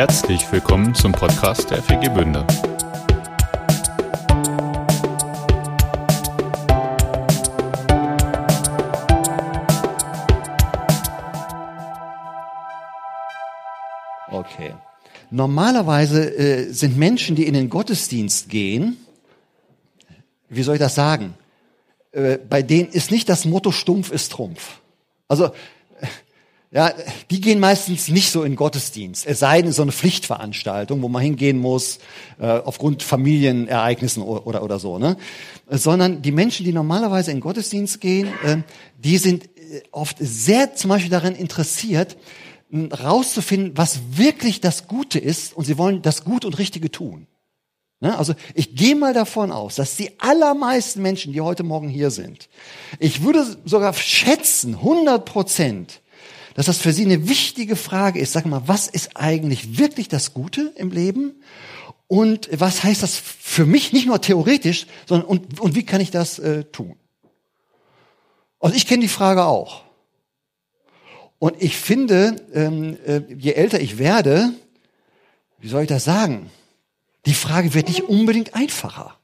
[0.00, 2.46] Herzlich willkommen zum Podcast der FG Bünde.
[14.30, 14.74] Okay.
[15.30, 18.96] Normalerweise äh, sind Menschen, die in den Gottesdienst gehen,
[20.48, 21.34] wie soll ich das sagen?
[22.12, 24.80] Äh, bei denen ist nicht das Motto stumpf ist Trumpf.
[25.28, 25.50] Also,
[26.72, 26.92] ja,
[27.30, 29.26] die gehen meistens nicht so in Gottesdienst.
[29.26, 31.98] Es sei denn, so eine Pflichtveranstaltung, wo man hingehen muss,
[32.38, 35.16] äh, aufgrund Familienereignissen oder, oder, so, ne?
[35.68, 38.58] Sondern die Menschen, die normalerweise in Gottesdienst gehen, äh,
[38.98, 42.16] die sind äh, oft sehr zum Beispiel daran interessiert,
[42.72, 47.26] rauszufinden, was wirklich das Gute ist und sie wollen das Gut und Richtige tun.
[47.98, 48.16] Ne?
[48.16, 52.48] Also ich gehe mal davon aus, dass die allermeisten Menschen, die heute Morgen hier sind,
[53.00, 56.00] ich würde sogar schätzen, 100 Prozent,
[56.60, 58.32] dass das für sie eine wichtige Frage ist.
[58.32, 61.42] Sag mal, was ist eigentlich wirklich das Gute im Leben?
[62.06, 66.10] Und was heißt das für mich nicht nur theoretisch, sondern und, und wie kann ich
[66.10, 66.96] das äh, tun?
[68.58, 69.84] Also ich kenne die Frage auch.
[71.38, 74.52] Und ich finde, ähm, äh, je älter ich werde,
[75.60, 76.50] wie soll ich das sagen?
[77.24, 79.16] Die Frage wird nicht unbedingt einfacher.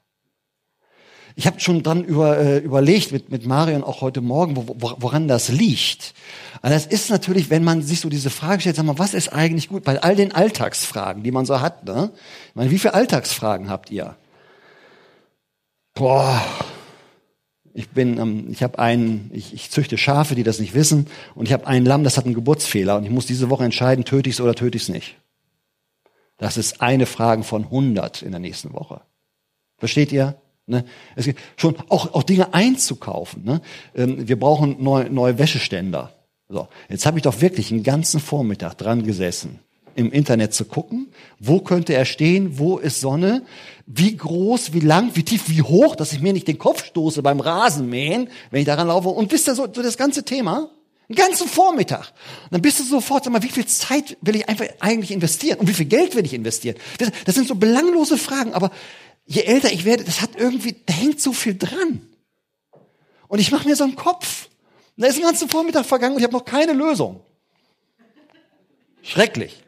[1.39, 4.95] Ich habe schon dran über, äh, überlegt mit, mit Marion auch heute Morgen, wo, wo,
[4.97, 6.15] woran das liegt.
[6.63, 9.31] Also das ist natürlich, wenn man sich so diese Frage stellt, sag mal, was ist
[9.31, 9.83] eigentlich gut?
[9.83, 12.09] Bei all den Alltagsfragen, die man so hat, ne?
[12.49, 14.15] Ich meine, wie viele Alltagsfragen habt ihr?
[15.93, 16.43] Boah,
[17.71, 21.45] ich bin, ähm, ich habe einen, ich, ich züchte Schafe, die das nicht wissen, und
[21.45, 24.27] ich habe ein Lamm, das hat einen Geburtsfehler, und ich muss diese Woche entscheiden, töte
[24.27, 25.17] ich es oder töte ich es nicht.
[26.37, 29.01] Das ist eine Frage von 100 in der nächsten Woche.
[29.77, 30.41] Versteht ihr?
[30.67, 30.83] Ne?
[31.15, 33.43] Es geht schon auch, auch Dinge einzukaufen.
[33.45, 33.61] Ne?
[33.95, 36.13] Ähm, wir brauchen neue, neue Wäscheständer.
[36.49, 39.59] So, jetzt habe ich doch wirklich einen ganzen Vormittag dran gesessen,
[39.95, 41.07] im Internet zu gucken,
[41.39, 43.43] wo könnte er stehen, wo ist Sonne,
[43.85, 47.21] wie groß, wie lang, wie tief, wie hoch, dass ich mir nicht den Kopf stoße
[47.21, 49.09] beim Rasenmähen, wenn ich daran laufe.
[49.09, 50.69] Und wisst ihr so, so das ganze Thema?
[51.09, 52.11] Einen ganzen Vormittag.
[52.43, 55.57] Und dann bist du sofort, sag mal, wie viel Zeit will ich einfach eigentlich investieren?
[55.59, 56.75] Und wie viel Geld will ich investieren?
[56.97, 58.71] Das, das sind so belanglose Fragen, aber
[59.27, 62.01] je älter ich werde, das hat irgendwie, da hängt so viel dran.
[63.27, 64.47] Und ich mache mir so einen Kopf.
[64.95, 67.19] Da ist ein ganzer Vormittag vergangen und ich habe noch keine Lösung.
[69.03, 69.63] Schrecklich.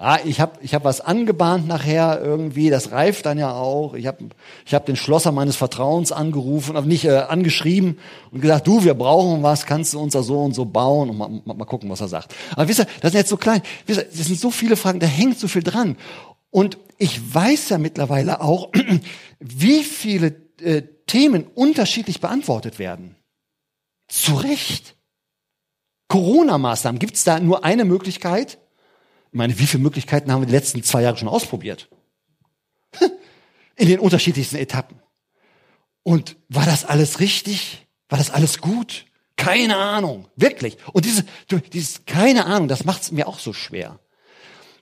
[0.00, 3.94] Ah, ich habe ich hab was angebahnt nachher irgendwie, das reift dann ja auch.
[3.94, 4.26] Ich habe
[4.64, 7.98] ich hab den Schlosser meines Vertrauens angerufen, aber nicht äh, angeschrieben
[8.30, 11.18] und gesagt, du, wir brauchen was, kannst du uns da so und so bauen und
[11.18, 12.32] mal, mal, mal gucken, was er sagt.
[12.52, 15.00] Aber wisst ihr, das sind jetzt so klein, wisst ihr, das sind so viele Fragen,
[15.00, 15.96] da hängt so viel dran.
[16.50, 18.72] Und ich weiß ja mittlerweile auch,
[19.38, 23.16] wie viele äh, Themen unterschiedlich beantwortet werden.
[24.08, 24.96] Zu Recht.
[26.08, 28.58] Corona-Maßnahmen, gibt's da nur eine Möglichkeit?
[29.30, 31.90] Ich meine, wie viele Möglichkeiten haben wir die letzten zwei Jahre schon ausprobiert?
[33.76, 35.00] In den unterschiedlichsten Etappen.
[36.02, 37.86] Und war das alles richtig?
[38.08, 39.04] War das alles gut?
[39.36, 40.78] Keine Ahnung, wirklich.
[40.92, 41.24] Und diese,
[41.72, 44.00] dieses keine Ahnung, das macht es mir auch so schwer,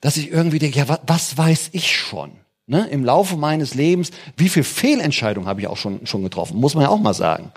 [0.00, 2.32] dass ich irgendwie denke, ja, was, was weiß ich schon?
[2.66, 2.88] Ne?
[2.88, 6.58] Im Laufe meines Lebens, wie viel Fehlentscheidungen habe ich auch schon schon getroffen?
[6.58, 7.52] Muss man ja auch mal sagen.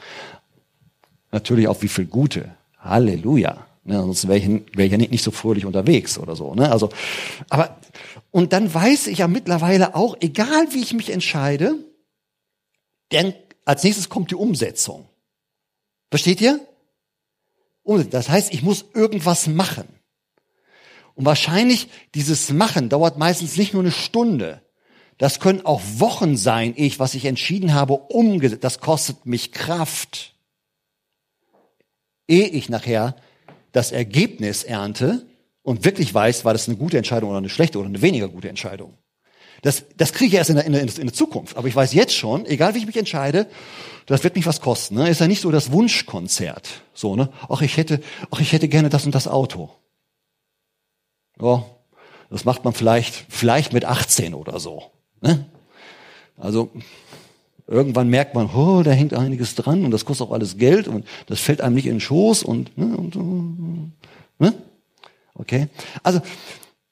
[1.31, 2.55] Natürlich auch wie viel gute.
[2.79, 3.65] Halleluja.
[3.83, 6.53] Ne, sonst wäre ich, wär ich ja nicht, nicht so fröhlich unterwegs oder so.
[6.53, 6.71] Ne?
[6.71, 6.89] Also,
[7.49, 7.77] aber
[8.31, 11.75] und dann weiß ich ja mittlerweile auch, egal wie ich mich entscheide,
[13.11, 13.33] denn
[13.65, 15.07] als nächstes kommt die Umsetzung.
[16.11, 16.59] Versteht ihr?
[18.11, 19.87] Das heißt, ich muss irgendwas machen.
[21.19, 24.61] Und wahrscheinlich dieses Machen dauert meistens nicht nur eine Stunde.
[25.17, 28.63] Das können auch Wochen sein, ich, was ich entschieden habe, umgesetzt.
[28.63, 30.33] Das kostet mich Kraft.
[32.29, 33.17] Ehe ich nachher
[33.73, 35.25] das Ergebnis ernte
[35.61, 38.47] und wirklich weiß, war das eine gute Entscheidung oder eine schlechte oder eine weniger gute
[38.47, 38.93] Entscheidung.
[39.61, 41.57] Das, das kriege ich erst in der, in, der, in der Zukunft.
[41.57, 43.47] Aber ich weiß jetzt schon, egal wie ich mich entscheide,
[44.05, 44.95] das wird mich was kosten.
[44.95, 45.09] Ne?
[45.09, 46.69] Ist ja nicht so das Wunschkonzert.
[46.93, 47.27] So, ne?
[47.49, 47.99] Ach, ich hätte,
[48.31, 49.69] ach, ich hätte gerne das und das Auto.
[51.41, 51.65] Ja,
[52.29, 54.83] das macht man vielleicht, vielleicht mit 18 oder so.
[55.21, 55.45] Ne?
[56.37, 56.71] Also,
[57.67, 61.05] irgendwann merkt man, oh, da hängt einiges dran und das kostet auch alles Geld und
[61.27, 63.15] das fällt einem nicht in den Schoß und, ne, und
[64.39, 64.53] ne?
[65.35, 65.67] okay.
[66.03, 66.21] Also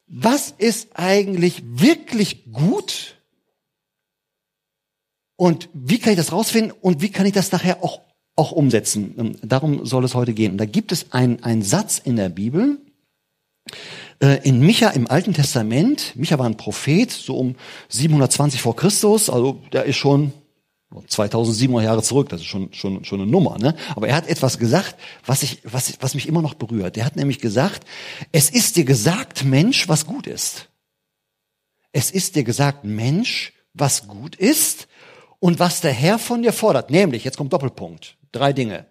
[0.07, 3.17] was ist eigentlich wirklich gut
[5.35, 8.01] und wie kann ich das rausfinden und wie kann ich das nachher auch
[8.35, 9.37] auch umsetzen?
[9.41, 10.51] Darum soll es heute gehen.
[10.51, 12.77] Und da gibt es einen, einen Satz in der Bibel,
[14.19, 16.13] in Micha im Alten Testament.
[16.15, 17.55] Micha war ein Prophet, so um
[17.89, 20.33] 720 vor Christus, also der ist schon
[21.07, 23.75] 2700 Jahre zurück, das ist schon, schon, schon eine Nummer, ne?
[23.95, 26.97] Aber er hat etwas gesagt, was ich, was, was mich immer noch berührt.
[26.97, 27.85] Er hat nämlich gesagt,
[28.31, 30.69] es ist dir gesagt, Mensch, was gut ist.
[31.91, 34.87] Es ist dir gesagt, Mensch, was gut ist
[35.39, 36.89] und was der Herr von dir fordert.
[36.89, 38.17] Nämlich, jetzt kommt Doppelpunkt.
[38.31, 38.85] Drei Dinge.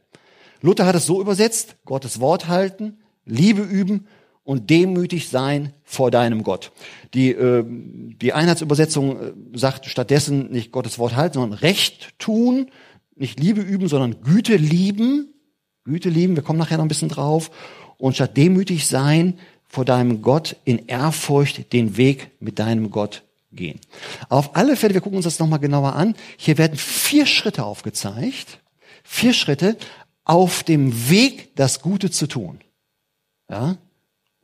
[0.61, 4.07] Luther hat es so übersetzt, Gottes Wort halten, Liebe üben
[4.47, 6.71] und demütig sein vor deinem Gott.
[7.15, 12.71] Die, äh, die Einheitsübersetzung äh, sagt stattdessen nicht Gottes Wort halten, sondern Recht tun,
[13.17, 15.35] nicht Liebe üben, sondern Güte lieben.
[15.85, 17.51] Güte lieben, wir kommen nachher noch ein bisschen drauf.
[17.99, 23.81] Und statt demütig sein vor deinem Gott in Ehrfurcht den Weg mit deinem Gott gehen.
[24.29, 26.15] Auf alle Fälle, wir gucken uns das nochmal genauer an.
[26.37, 28.61] Hier werden vier Schritte aufgezeigt.
[29.03, 29.77] Vier Schritte
[30.25, 32.61] auf dem Weg, das Gute zu tun.
[33.51, 33.77] Ja?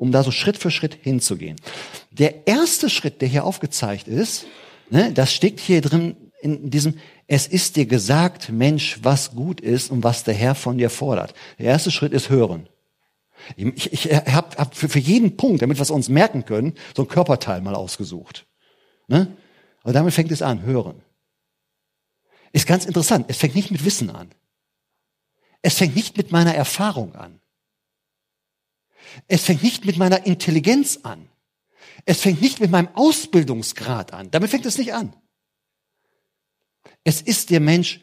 [0.03, 1.61] Um da so Schritt für Schritt hinzugehen.
[2.11, 4.47] Der erste Schritt, der hier aufgezeigt ist,
[4.91, 9.93] ne, das steckt hier drin in diesem, es ist dir gesagt, Mensch, was gut ist
[9.93, 11.35] und was der Herr von dir fordert.
[11.61, 12.69] Der erste Schritt ist hören.
[13.55, 17.03] Ich, ich habe hab für, für jeden Punkt, damit wir es uns merken können, so
[17.03, 18.45] ein Körperteil mal ausgesucht.
[19.07, 19.37] Ne?
[19.85, 21.01] Aber damit fängt es an, hören.
[22.53, 23.27] Ist ganz interessant.
[23.29, 24.31] Es fängt nicht mit Wissen an.
[25.63, 27.39] Es fängt nicht mit meiner Erfahrung an.
[29.29, 31.29] Es fängt nicht mit meiner Intelligenz an.
[32.05, 34.31] Es fängt nicht mit meinem Ausbildungsgrad an.
[34.31, 35.15] Damit fängt es nicht an.
[37.05, 38.01] Es ist der Mensch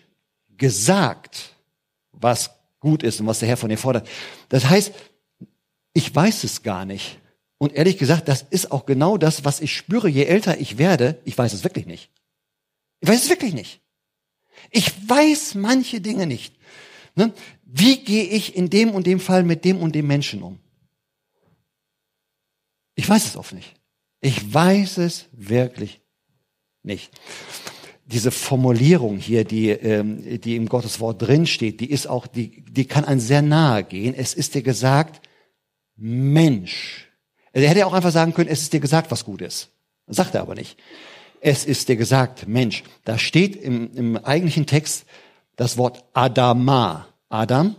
[0.58, 1.56] gesagt,
[2.12, 4.08] was gut ist und was der Herr von dir fordert.
[4.50, 4.94] Das heißt,
[5.94, 7.20] ich weiß es gar nicht.
[7.58, 11.22] Und ehrlich gesagt, das ist auch genau das, was ich spüre, je älter ich werde.
[11.26, 12.10] Ich weiß es wirklich nicht.
[13.02, 13.82] Ich weiß es wirklich nicht.
[14.72, 16.56] Ich weiß manche Dinge nicht.
[17.16, 17.34] Ne?
[17.64, 20.60] Wie gehe ich in dem und dem Fall mit dem und dem Menschen um?
[23.00, 23.76] Ich weiß es oft nicht.
[24.20, 26.02] Ich weiß es wirklich
[26.84, 27.12] nicht.
[28.04, 32.84] Diese Formulierung hier, die, ähm, die im Gottes Wort drinsteht, die ist auch, die, die
[32.84, 34.14] kann ein sehr nahe gehen.
[34.14, 35.26] Es ist dir gesagt,
[35.96, 37.08] Mensch.
[37.54, 39.70] Er hätte auch einfach sagen können, es ist dir gesagt, was gut ist.
[40.08, 40.78] sagt er aber nicht.
[41.40, 42.84] Es ist dir gesagt, Mensch.
[43.06, 45.06] Da steht im, im eigentlichen Text
[45.56, 47.08] das Wort Adama.
[47.30, 47.78] Adam.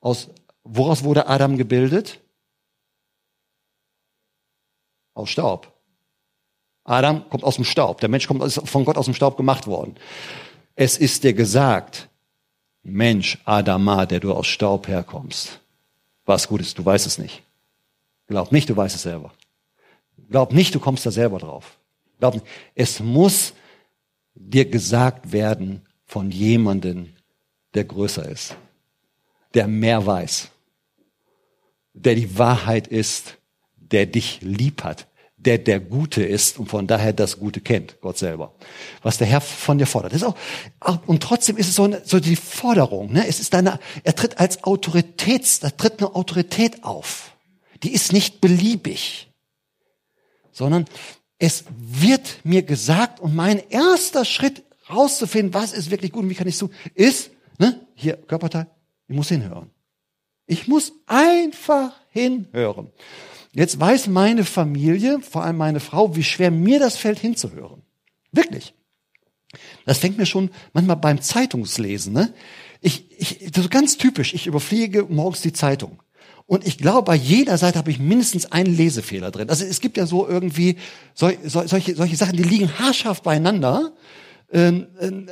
[0.00, 0.28] Aus,
[0.64, 2.18] woraus wurde Adam gebildet?
[5.16, 5.72] Aus Staub.
[6.84, 8.00] Adam kommt aus dem Staub.
[8.00, 9.96] Der Mensch kommt von Gott aus dem Staub gemacht worden.
[10.74, 12.08] Es ist dir gesagt,
[12.82, 15.58] Mensch, Adama, der du aus Staub herkommst.
[16.26, 17.42] Was gut ist, du weißt es nicht.
[18.26, 19.32] Glaub nicht, du weißt es selber.
[20.28, 21.78] Glaub nicht, du kommst da selber drauf.
[22.18, 22.46] Glaub nicht.
[22.74, 23.54] Es muss
[24.34, 27.14] dir gesagt werden von jemandem,
[27.72, 28.54] der größer ist,
[29.54, 30.50] der mehr weiß,
[31.94, 33.38] der die Wahrheit ist,
[33.92, 35.06] der dich lieb hat,
[35.36, 38.54] der der Gute ist und von daher das Gute kennt, Gott selber.
[39.02, 40.12] Was der Herr von dir fordert.
[40.12, 40.36] Das ist auch,
[41.06, 43.12] und trotzdem ist es so, eine, so die Forderung.
[43.12, 43.26] Ne?
[43.26, 47.32] Es ist eine, er tritt als Autoritäts, da tritt eine Autorität auf.
[47.82, 49.30] Die ist nicht beliebig,
[50.50, 50.86] sondern
[51.38, 56.34] es wird mir gesagt und mein erster Schritt rauszufinden, was ist wirklich gut und wie
[56.34, 58.68] kann ich es tun, ist, ne, hier, Körperteil,
[59.08, 59.70] ich muss hinhören.
[60.46, 62.90] Ich muss einfach hinhören.
[63.56, 67.82] Jetzt weiß meine Familie, vor allem meine Frau, wie schwer mir das fällt, hinzuhören.
[68.30, 68.74] Wirklich.
[69.86, 72.12] Das fängt mir schon manchmal beim Zeitungslesen.
[72.12, 72.34] Ne?
[72.82, 74.34] Ich, ich, das ist ganz typisch.
[74.34, 76.02] Ich überfliege morgens die Zeitung.
[76.44, 79.48] Und ich glaube, bei jeder Seite habe ich mindestens einen Lesefehler drin.
[79.48, 80.76] Also es gibt ja so irgendwie
[81.14, 83.94] so, so, solche, solche Sachen, die liegen haarscharf beieinander.
[84.52, 85.30] Ähm, ähm,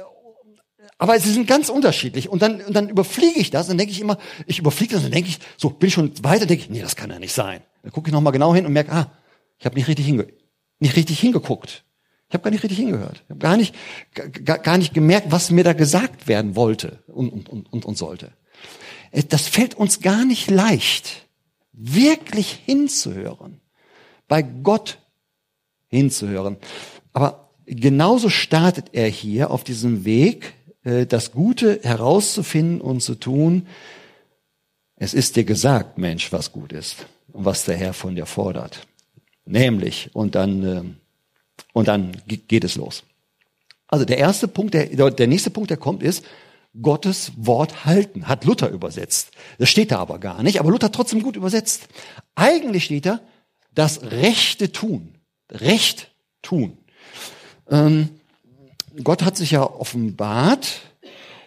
[0.96, 2.30] aber sie sind ganz unterschiedlich.
[2.30, 4.16] Und dann, und dann überfliege ich das und denke ich immer,
[4.46, 6.96] ich überfliege das dann denke ich, so bin ich schon weiter, denke ich, nee, das
[6.96, 7.60] kann ja nicht sein.
[7.84, 9.12] Dann gucke ich nochmal genau hin und merke, ah,
[9.58, 10.26] ich habe nicht richtig hinge
[10.84, 11.84] nicht richtig hingeguckt.
[12.28, 13.22] Ich habe gar nicht richtig hingehört.
[13.24, 13.74] Ich habe gar nicht,
[14.44, 18.32] gar, nicht gemerkt, was mir da gesagt werden wollte und, und, und, und sollte.
[19.10, 21.26] Äh, das fällt uns gar nicht leicht,
[21.72, 23.60] wirklich hinzuhören,
[24.26, 24.98] bei Gott
[25.88, 26.56] hinzuhören.
[27.12, 33.66] Aber genauso startet er hier auf diesem Weg, äh, das Gute herauszufinden und zu tun.
[34.96, 38.86] Es ist dir gesagt, Mensch, was gut ist was der Herr von dir fordert.
[39.44, 40.82] Nämlich, und dann, äh,
[41.74, 43.02] und dann geht es los.
[43.88, 46.24] Also der erste Punkt, der, der nächste Punkt, der kommt, ist,
[46.80, 49.30] Gottes Wort halten, hat Luther übersetzt.
[49.58, 51.88] Das steht da aber gar nicht, aber Luther hat trotzdem gut übersetzt.
[52.34, 53.20] Eigentlich steht da,
[53.74, 55.14] das Rechte tun.
[55.50, 56.10] Recht
[56.42, 56.78] tun.
[57.70, 58.08] Ähm,
[59.02, 60.80] Gott hat sich ja offenbart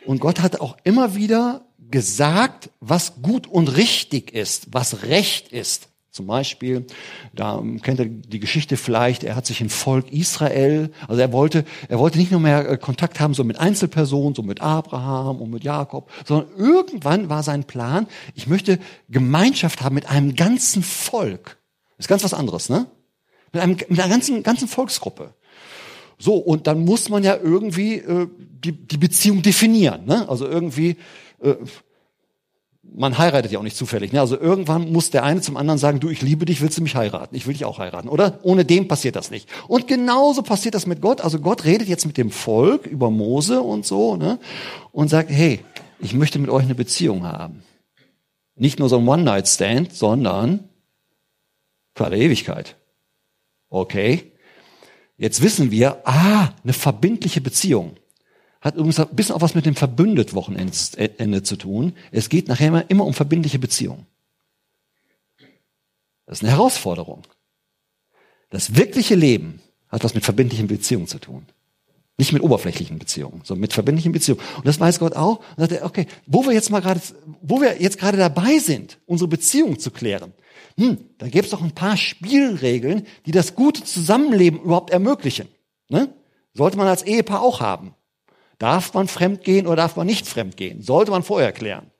[0.05, 5.89] und Gott hat auch immer wieder gesagt, was gut und richtig ist, was recht ist
[6.11, 6.87] Zum Beispiel,
[7.35, 11.63] da kennt ihr die Geschichte vielleicht, er hat sich in Volk Israel, also er wollte,
[11.89, 15.51] er wollte nicht nur mehr äh, Kontakt haben so mit Einzelpersonen, so mit Abraham und
[15.51, 18.79] mit Jakob, sondern irgendwann war sein Plan, ich möchte
[19.09, 21.57] Gemeinschaft haben mit einem ganzen Volk.
[21.99, 22.87] Ist ganz was anderes, ne?
[23.53, 25.35] Mit, einem, mit einer ganzen, ganzen Volksgruppe.
[26.19, 30.05] So, und dann muss man ja irgendwie äh, die, die Beziehung definieren.
[30.05, 30.27] Ne?
[30.27, 30.97] Also irgendwie,
[31.41, 31.55] äh,
[32.95, 34.13] man heiratet ja auch nicht zufällig.
[34.13, 34.19] Ne?
[34.19, 36.95] Also irgendwann muss der eine zum anderen sagen, du, ich liebe dich, willst du mich
[36.95, 37.35] heiraten?
[37.35, 38.39] Ich will dich auch heiraten, oder?
[38.43, 39.49] Ohne dem passiert das nicht.
[39.67, 41.21] Und genauso passiert das mit Gott.
[41.21, 44.39] Also Gott redet jetzt mit dem Volk über Mose und so, ne?
[44.91, 45.59] Und sagt, hey,
[45.99, 47.63] ich möchte mit euch eine Beziehung haben.
[48.55, 50.69] Nicht nur so ein One-Night-Stand, sondern
[51.93, 52.75] für alle Ewigkeit.
[53.69, 54.31] Okay.
[55.17, 57.97] Jetzt wissen wir, ah, eine verbindliche Beziehung.
[58.61, 61.93] Hat übrigens ein bisschen auch was mit dem Verbündet-Wochenende zu tun.
[62.11, 64.05] Es geht nachher immer, immer um verbindliche Beziehungen.
[66.25, 67.23] Das ist eine Herausforderung.
[68.49, 71.45] Das wirkliche Leben hat was mit verbindlichen Beziehungen zu tun.
[72.17, 74.41] Nicht mit oberflächlichen Beziehungen, sondern mit verbindlichen Beziehungen.
[74.57, 75.37] Und das weiß Gott auch.
[75.37, 76.99] Und sagt er, okay, wo wir jetzt mal gerade,
[77.41, 80.33] wo wir jetzt gerade dabei sind, unsere Beziehung zu klären,
[80.77, 85.47] hm, da gäbe es doch ein paar Spielregeln, die das gute Zusammenleben überhaupt ermöglichen.
[85.89, 86.09] Ne?
[86.53, 87.93] Sollte man als Ehepaar auch haben.
[88.57, 90.81] Darf man fremd gehen oder darf man nicht fremd gehen?
[90.81, 91.91] Sollte man vorher klären.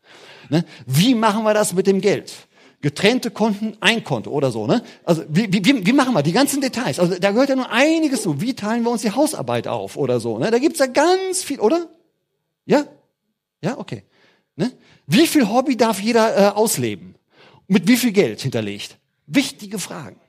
[0.49, 0.65] Ne?
[0.85, 2.33] Wie machen wir das mit dem Geld?
[2.81, 4.67] Getrennte Konten, ein Konto oder so.
[4.67, 4.83] Ne?
[5.03, 6.99] Also wie, wie, wie machen wir die ganzen Details?
[6.99, 8.39] Also da gehört ja nur einiges zu.
[8.39, 10.37] Wie teilen wir uns die Hausarbeit auf oder so?
[10.37, 10.51] Ne?
[10.51, 11.89] Da gibt's ja ganz viel, oder?
[12.65, 12.85] Ja?
[13.61, 14.03] Ja, okay.
[14.55, 14.71] Ne?
[15.05, 17.15] Wie viel Hobby darf jeder äh, ausleben?
[17.67, 18.97] Mit wie viel Geld hinterlegt?
[19.25, 20.19] Wichtige Fragen.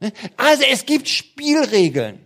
[0.00, 0.12] Ne?
[0.36, 2.20] Also es gibt Spielregeln,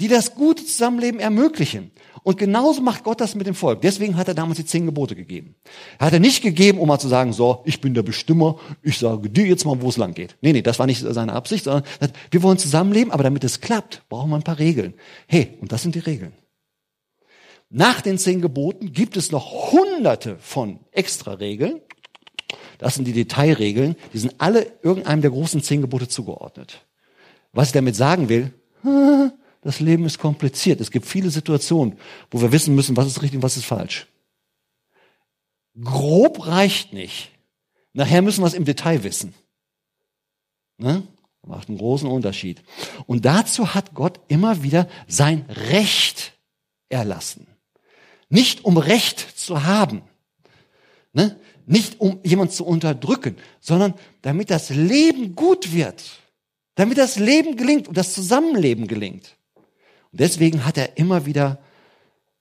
[0.00, 1.90] die das gute Zusammenleben ermöglichen.
[2.22, 3.80] Und genauso macht Gott das mit dem Volk.
[3.80, 5.54] Deswegen hat er damals die zehn Gebote gegeben.
[5.98, 8.98] Er hat er nicht gegeben, um mal zu sagen, so, ich bin der Bestimmer, ich
[8.98, 10.36] sage dir jetzt mal, wo es lang geht.
[10.40, 11.84] Nee, nee, das war nicht seine Absicht, sondern
[12.30, 14.94] wir wollen zusammenleben, aber damit es klappt, brauchen wir ein paar Regeln.
[15.26, 16.32] Hey, und das sind die Regeln.
[17.70, 21.80] Nach den zehn Geboten gibt es noch hunderte von extra Regeln.
[22.78, 23.96] Das sind die Detailregeln.
[24.12, 26.86] Die sind alle irgendeinem der großen zehn Gebote zugeordnet.
[27.52, 28.54] Was ich damit sagen will,
[29.68, 30.80] das Leben ist kompliziert.
[30.80, 31.98] Es gibt viele Situationen,
[32.30, 34.06] wo wir wissen müssen, was ist richtig und was ist falsch.
[35.84, 37.30] Grob reicht nicht.
[37.92, 39.34] Nachher müssen wir es im Detail wissen.
[40.78, 41.02] Ne?
[41.46, 42.62] Macht einen großen Unterschied.
[43.04, 46.32] Und dazu hat Gott immer wieder sein Recht
[46.88, 47.46] erlassen.
[48.30, 50.00] Nicht um Recht zu haben.
[51.12, 51.38] Ne?
[51.66, 56.04] Nicht um jemand zu unterdrücken, sondern damit das Leben gut wird.
[56.74, 59.37] Damit das Leben gelingt und das Zusammenleben gelingt.
[60.18, 61.58] Deswegen hat er immer wieder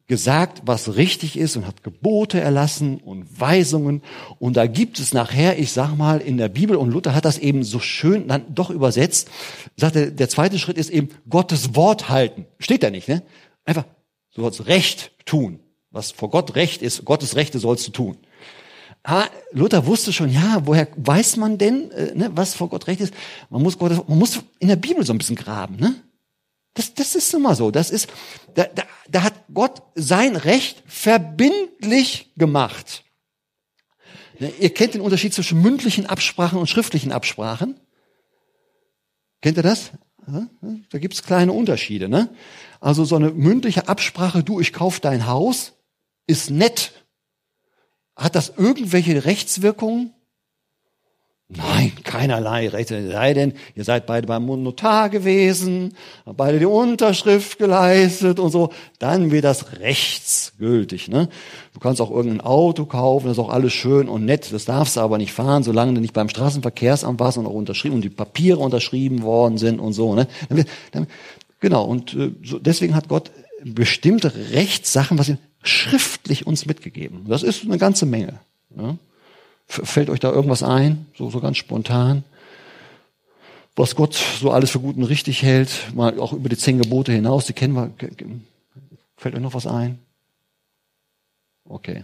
[0.07, 4.01] gesagt, was richtig ist und hat Gebote erlassen und Weisungen.
[4.39, 7.37] Und da gibt es nachher, ich sag mal, in der Bibel, und Luther hat das
[7.37, 9.29] eben so schön dann doch übersetzt,
[9.75, 12.45] sagt er, der zweite Schritt ist eben Gottes Wort halten.
[12.57, 13.21] Steht da nicht, ne?
[13.65, 13.83] Einfach,
[14.33, 15.59] du sollst Recht tun.
[15.91, 18.17] Was vor Gott Recht ist, Gottes Rechte sollst du tun.
[19.03, 23.01] Aber Luther wusste schon, ja, woher weiß man denn, äh, ne, was vor Gott Recht
[23.01, 23.13] ist?
[23.49, 25.95] Man muss, Gottes, man muss in der Bibel so ein bisschen graben, ne?
[26.77, 27.71] Das, das ist immer so.
[27.71, 28.07] Das ist,
[28.53, 33.03] da, da, da hat Gott sein Recht verbindlich gemacht.
[34.37, 37.79] Ne, ihr kennt den Unterschied zwischen mündlichen Absprachen und schriftlichen Absprachen.
[39.41, 39.91] Kennt ihr das?
[40.91, 42.09] Da gibt's kleine Unterschiede.
[42.09, 42.29] Ne?
[42.79, 45.73] Also so eine mündliche Absprache, du, ich kauf dein Haus,
[46.27, 46.91] ist nett.
[48.15, 50.13] Hat das irgendwelche Rechtswirkungen?
[51.49, 53.09] Nein, keinerlei Rechte.
[53.09, 55.93] Sei denn, ihr seid beide beim Notar gewesen,
[56.25, 58.73] habt beide die Unterschrift geleistet und so.
[58.99, 61.07] Dann wird das rechtsgültig.
[61.07, 61.29] Ne?
[61.73, 64.51] Du kannst auch irgendein Auto kaufen, das ist auch alles schön und nett.
[64.51, 67.95] Das darfst du aber nicht fahren, solange du nicht beim Straßenverkehrsamt warst und auch unterschrieben
[67.95, 70.15] und die Papiere unterschrieben worden sind und so.
[70.15, 70.27] Ne?
[71.61, 71.85] Genau.
[71.85, 73.31] Und äh, deswegen hat Gott
[73.63, 77.25] bestimmte Rechtssachen, was ihm schriftlich uns mitgegeben.
[77.29, 78.39] Das ist eine ganze Menge.
[78.75, 78.97] Ne?
[79.67, 82.23] Fällt euch da irgendwas ein, so, so ganz spontan?
[83.75, 87.11] Was Gott so alles für gut und richtig hält, mal auch über die zehn Gebote
[87.11, 87.91] hinaus, die kennen wir.
[89.17, 89.99] Fällt euch noch was ein?
[91.65, 92.03] Okay.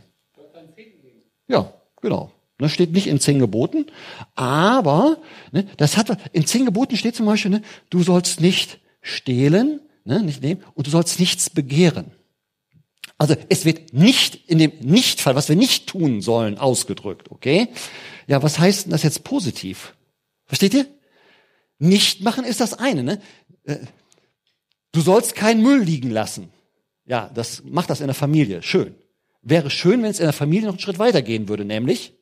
[1.48, 2.32] Ja, genau.
[2.60, 3.88] Das steht nicht in zehn Geboten,
[4.36, 5.18] aber
[5.52, 10.22] ne, das hat in zehn Geboten steht zum Beispiel, ne, du sollst nicht stehlen, ne,
[10.22, 12.12] nicht nehmen, und du sollst nichts begehren.
[13.18, 17.70] Also es wird nicht in dem Nichtfall, was wir nicht tun sollen, ausgedrückt, okay?
[18.28, 19.96] Ja, was heißt denn das jetzt positiv?
[20.46, 20.86] Versteht ihr?
[21.80, 23.22] Nicht machen ist das eine, ne?
[23.64, 23.78] Äh,
[24.92, 26.52] du sollst keinen Müll liegen lassen.
[27.06, 28.62] Ja, das macht das in der Familie.
[28.62, 28.96] Schön.
[29.42, 32.14] Wäre schön, wenn es in der Familie noch einen Schritt weiter gehen würde, nämlich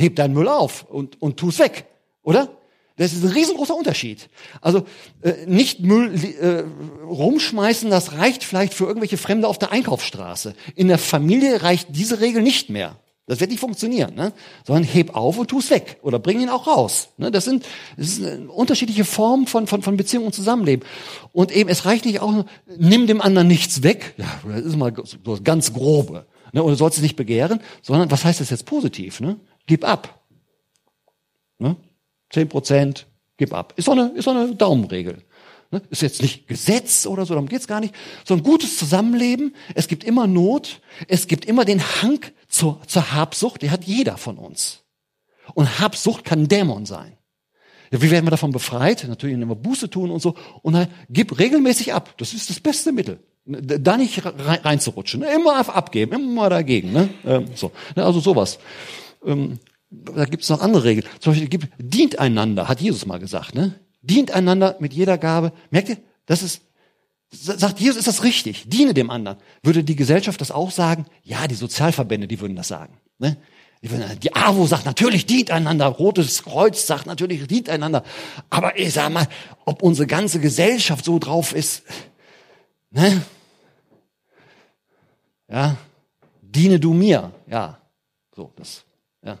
[0.00, 1.86] heb deinen Müll auf und, und tu's weg,
[2.22, 2.56] oder?
[3.00, 4.28] Das ist ein riesengroßer Unterschied.
[4.60, 4.84] Also
[5.22, 6.64] äh, nicht Müll äh,
[7.02, 10.54] rumschmeißen, das reicht vielleicht für irgendwelche Fremde auf der Einkaufsstraße.
[10.74, 12.98] In der Familie reicht diese Regel nicht mehr.
[13.26, 14.34] Das wird nicht funktionieren, ne?
[14.66, 17.08] sondern heb auf und tu's weg oder bring ihn auch raus.
[17.16, 17.30] Ne?
[17.30, 17.64] Das sind,
[17.96, 20.86] das sind unterschiedliche Formen von, von, von Beziehung und Zusammenleben.
[21.32, 22.44] Und eben, es reicht nicht auch,
[22.76, 24.12] nimm dem anderen nichts weg.
[24.18, 26.26] Ja, das ist mal so ganz grobe.
[26.52, 26.60] Ne?
[26.60, 29.20] Du sollst es nicht begehren, sondern was heißt das jetzt positiv?
[29.20, 29.36] Ne?
[29.66, 30.22] Gib ab.
[31.58, 31.76] Ne?
[32.30, 33.06] Zehn Prozent,
[33.36, 33.74] gib ab.
[33.76, 35.22] Ist so eine, ist so eine Daumenregel.
[35.70, 35.82] Ne?
[35.90, 37.94] Ist jetzt nicht Gesetz oder so, darum geht's gar nicht.
[38.24, 39.54] So ein gutes Zusammenleben.
[39.74, 40.80] Es gibt immer Not.
[41.06, 43.62] Es gibt immer den Hang zur, zur Habsucht.
[43.62, 44.84] Der hat jeder von uns.
[45.54, 47.16] Und Habsucht kann ein Dämon sein.
[47.92, 49.06] Ja, wie werden wir davon befreit?
[49.08, 50.34] Natürlich, indem wir Buße tun und so.
[50.62, 52.14] Und dann gib regelmäßig ab.
[52.18, 53.20] Das ist das beste Mittel.
[53.44, 55.22] Da nicht reinzurutschen.
[55.22, 56.92] Immer einfach abgeben, immer dagegen.
[56.92, 57.08] Ne?
[57.24, 57.72] Ähm, so.
[57.96, 58.58] Also sowas.
[59.24, 59.58] Ähm,
[59.90, 61.06] da gibt's noch andere Regeln.
[61.18, 63.54] Zum Beispiel, gibt, dient einander, hat Jesus mal gesagt.
[63.54, 63.74] Ne?
[64.02, 65.52] Dient einander mit jeder Gabe.
[65.70, 65.98] Merkt ihr?
[66.26, 66.62] Das ist,
[67.32, 68.64] sagt Jesus, ist das richtig?
[68.68, 69.38] Diene dem anderen.
[69.62, 71.06] Würde die Gesellschaft das auch sagen?
[71.24, 72.98] Ja, die Sozialverbände, die würden das sagen.
[73.18, 73.36] Ne?
[73.82, 75.86] Die AWO sagt natürlich, dient einander.
[75.86, 78.04] Rotes Kreuz sagt natürlich, dient einander.
[78.48, 79.26] Aber ich sag mal,
[79.64, 81.82] ob unsere ganze Gesellschaft so drauf ist,
[82.90, 83.22] ne?
[85.48, 85.76] Ja,
[86.42, 87.32] diene du mir.
[87.48, 87.80] Ja,
[88.36, 88.84] so, das,
[89.24, 89.38] ja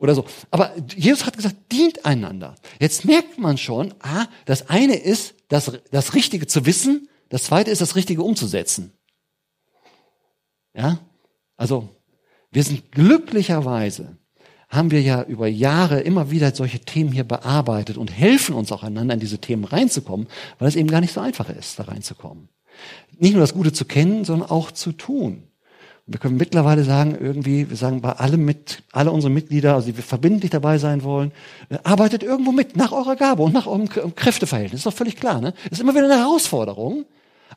[0.00, 0.24] oder so.
[0.50, 2.56] Aber Jesus hat gesagt, dient einander.
[2.80, 7.70] Jetzt merkt man schon, ah, das eine ist, das, das Richtige zu wissen, das zweite
[7.70, 8.92] ist, das Richtige umzusetzen.
[10.74, 10.98] Ja,
[11.56, 11.88] also
[12.50, 14.16] wir sind glücklicherweise
[14.70, 18.84] haben wir ja über Jahre immer wieder solche Themen hier bearbeitet und helfen uns auch
[18.84, 20.28] einander in diese Themen reinzukommen,
[20.58, 22.48] weil es eben gar nicht so einfach ist, da reinzukommen.
[23.18, 25.49] Nicht nur das Gute zu kennen, sondern auch zu tun.
[26.10, 30.02] Wir können mittlerweile sagen, irgendwie, wir sagen bei allem mit, alle unsere Mitglieder, also die
[30.02, 31.30] verbindlich dabei sein wollen,
[31.68, 34.80] äh, arbeitet irgendwo mit, nach eurer Gabe und nach eurem Kräfteverhältnis.
[34.80, 35.54] Ist doch völlig klar, ne?
[35.70, 37.04] Ist immer wieder eine Herausforderung.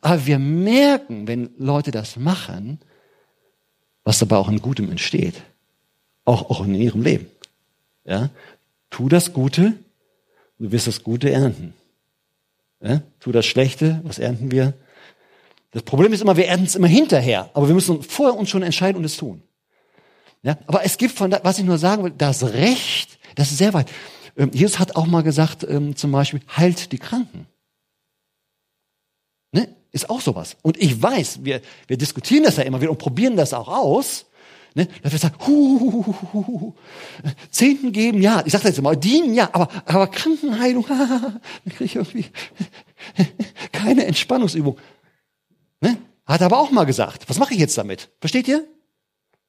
[0.01, 2.77] Aber wir merken, wenn Leute das machen,
[4.03, 5.41] was dabei auch in Gutem entsteht.
[6.23, 7.25] Auch, auch in ihrem Leben.
[8.05, 8.29] Ja?
[8.91, 9.73] Tu das Gute,
[10.59, 11.73] du wirst das Gute ernten.
[12.81, 13.01] Ja?
[13.19, 14.73] Tu das Schlechte, was ernten wir?
[15.73, 18.61] Das Problem ist immer, wir ernten es immer hinterher, aber wir müssen vorher uns schon
[18.61, 19.41] entscheiden und es tun.
[20.43, 23.57] Ja, aber es gibt von, da, was ich nur sagen will, das Recht, das ist
[23.57, 23.89] sehr weit.
[24.37, 27.47] Ähm, Jesus hat auch mal gesagt, ähm, zum Beispiel, heilt die Kranken.
[29.51, 29.73] Ne?
[29.91, 30.57] Ist auch sowas.
[30.61, 34.25] Und ich weiß, wir, wir diskutieren das ja immer wieder und probieren das auch aus.
[34.75, 34.87] Ne?
[35.01, 36.73] Dass wir sagen, hu, hu, hu, hu, hu.
[37.49, 38.43] Zehnten geben, ja.
[38.45, 39.49] Ich sage das jetzt immer, dienen, ja.
[39.53, 42.25] Aber, aber Krankenheilung, dann kriege ich irgendwie
[43.71, 44.77] keine Entspannungsübung.
[46.25, 47.29] Hat er aber auch mal gesagt.
[47.29, 48.09] Was mache ich jetzt damit?
[48.19, 48.65] Versteht ihr?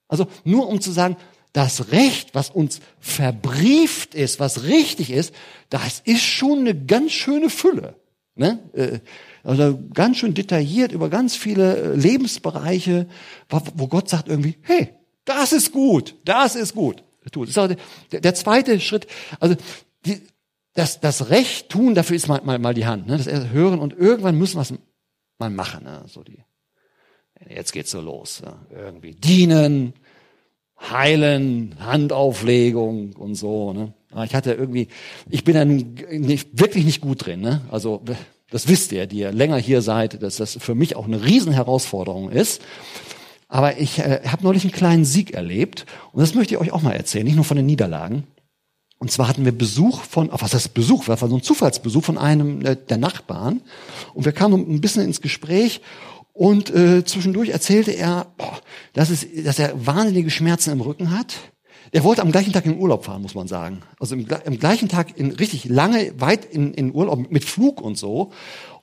[0.09, 1.17] Also nur um zu sagen,
[1.53, 5.33] das Recht, was uns verbrieft ist, was richtig ist,
[5.71, 7.95] das ist schon eine ganz schöne Fülle.
[8.35, 8.59] Ne?
[8.73, 8.99] Äh,
[9.45, 13.07] also ganz schön detailliert über ganz viele äh, Lebensbereiche,
[13.77, 17.05] wo Gott sagt irgendwie, hey, das ist gut, das ist gut.
[18.13, 19.07] Der, der zweite Schritt.
[19.39, 19.55] Also
[20.05, 20.21] die,
[20.75, 23.07] das, das Recht tun, dafür ist mal, mal, mal die Hand.
[23.07, 23.17] Ne?
[23.17, 24.75] Das Hören und irgendwann müssen wir es
[25.39, 25.85] mal machen.
[25.85, 26.05] Ne?
[26.07, 26.39] So die,
[27.49, 28.43] jetzt geht's so los.
[28.71, 29.95] Irgendwie dienen,
[30.81, 33.73] heilen, Handauflegung und so.
[33.73, 33.95] Ne?
[34.11, 34.89] Aber ich hatte irgendwie,
[35.29, 37.41] ich bin da nicht, wirklich nicht gut drin.
[37.41, 37.63] Ne?
[37.71, 38.03] Also
[38.51, 42.31] das wisst ihr, die ihr länger hier seid, dass das für mich auch eine Riesenherausforderung
[42.31, 42.63] ist.
[43.49, 46.83] Aber ich äh, habe neulich einen kleinen Sieg erlebt und das möchte ich euch auch
[46.83, 48.25] mal erzählen, nicht nur von den Niederlagen.
[48.99, 51.05] Und zwar hatten wir Besuch von, ach, was heißt Besuch?
[51.05, 53.61] Das war so ein Zufallsbesuch von einem äh, der Nachbarn.
[54.15, 55.81] Und wir kamen ein bisschen ins Gespräch
[56.35, 58.61] und äh, zwischendurch erzählte er, boah,
[58.93, 61.37] dass, es, dass er wahnsinnige Schmerzen im Rücken hat.
[61.93, 63.83] Er wollte am gleichen Tag in Urlaub fahren, muss man sagen.
[64.01, 67.97] Also im, im gleichen Tag in richtig lange, weit in, in Urlaub mit Flug und
[67.97, 68.33] so.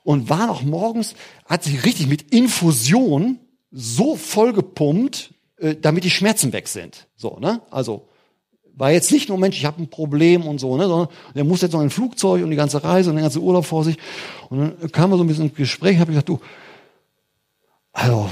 [0.04, 1.14] Und war noch morgens,
[1.46, 3.38] hat sich richtig mit Infusion
[3.70, 7.08] so vollgepumpt, äh, damit die Schmerzen weg sind.
[7.18, 7.62] So, ne?
[7.70, 8.08] Also
[8.74, 11.62] war jetzt nicht nur Mensch, ich habe ein Problem und so, ne, sondern der muss
[11.62, 13.98] jetzt noch ein Flugzeug und die ganze Reise und den ganzen Urlaub vor sich.
[14.50, 16.40] Und dann kam er so ein bisschen ins Gespräch, habe ich gesagt, du,
[17.93, 18.30] also,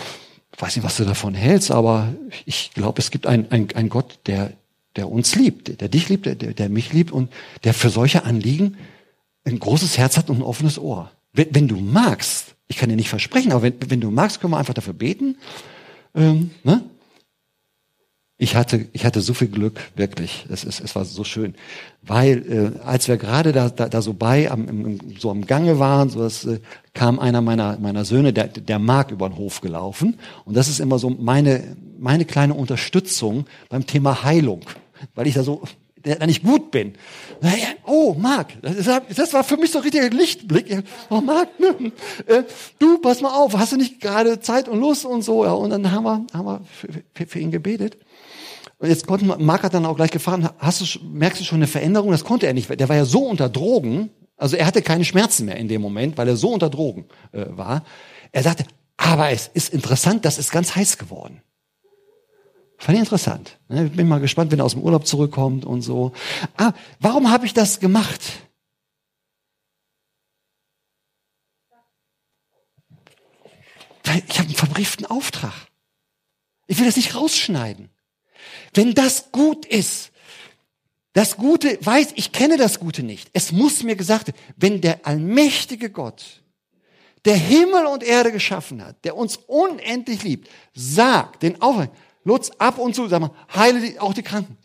[0.58, 2.14] weiß nicht, was du davon hältst, aber
[2.46, 4.54] ich glaube, es gibt einen, einen, einen Gott, der,
[4.96, 7.32] der uns liebt, der dich liebt, der, der mich liebt und
[7.64, 8.78] der für solche Anliegen
[9.46, 11.12] ein großes Herz hat und ein offenes Ohr.
[11.34, 14.54] Wenn, wenn du magst, ich kann dir nicht versprechen, aber wenn, wenn du magst, können
[14.54, 15.38] wir einfach dafür beten.
[16.16, 16.84] Ähm, ne?
[18.42, 20.46] Ich hatte, ich hatte so viel Glück, wirklich.
[20.50, 21.56] Es, es, es war so schön.
[22.02, 25.78] Weil, äh, als wir gerade da, da, da so bei, am, im, so am Gange
[25.78, 26.62] waren, so das, äh,
[26.94, 30.18] kam einer meiner, meiner Söhne, der, der mag über den Hof gelaufen.
[30.46, 34.62] Und das ist immer so meine, meine kleine Unterstützung beim Thema Heilung.
[35.16, 35.64] weil ich da so
[36.02, 36.94] da nicht gut bin.
[37.42, 40.82] Naja, oh, Marc, das, war für mich so ein richtiger Lichtblick.
[41.10, 41.92] Oh, Marc, ne,
[42.26, 42.44] äh,
[42.80, 45.44] du, pass mal auf, hast du nicht gerade Zeit und Lust und so?
[45.44, 46.62] Ja, und dann haben wir, haben wir
[47.14, 47.98] für, für ihn gebetet.
[48.80, 51.68] Und jetzt konnte Marc hat dann auch gleich gefragt, hast du, merkst du schon eine
[51.68, 52.12] Veränderung?
[52.12, 52.70] Das konnte er nicht.
[52.70, 56.18] Der war ja so unter Drogen, also er hatte keine Schmerzen mehr in dem Moment,
[56.18, 57.84] weil er so unter Drogen äh, war.
[58.32, 58.66] Er sagte,
[58.96, 61.42] aber es ist interessant, das ist ganz heiß geworden.
[62.78, 63.60] Fand ich interessant.
[63.68, 63.90] Ne?
[63.90, 66.14] Bin mal gespannt, wenn er aus dem Urlaub zurückkommt und so.
[66.56, 68.22] Ah, warum habe ich das gemacht?
[74.06, 75.68] Weil ich habe einen verbrieften Auftrag.
[76.68, 77.90] Ich will das nicht rausschneiden.
[78.74, 80.12] Wenn das gut ist,
[81.14, 83.30] das Gute weiß, ich kenne das Gute nicht.
[83.34, 86.44] Es muss mir gesagt werden, wenn der allmächtige Gott,
[87.26, 91.92] der Himmel und Erde geschaffen hat, der uns unendlich liebt, sagt den Auftrag,
[92.24, 94.58] Lutz, ab und zu, sag mal, heile die, auch die Kranken.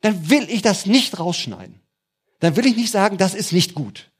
[0.00, 1.80] Dann will ich das nicht rausschneiden.
[2.38, 4.10] Dann will ich nicht sagen, das ist nicht gut.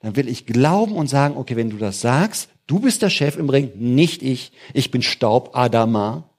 [0.00, 3.36] Dann will ich glauben und sagen, okay, wenn du das sagst, du bist der Chef
[3.36, 4.52] im Ring, nicht ich.
[4.72, 6.30] Ich bin Staub, Adama.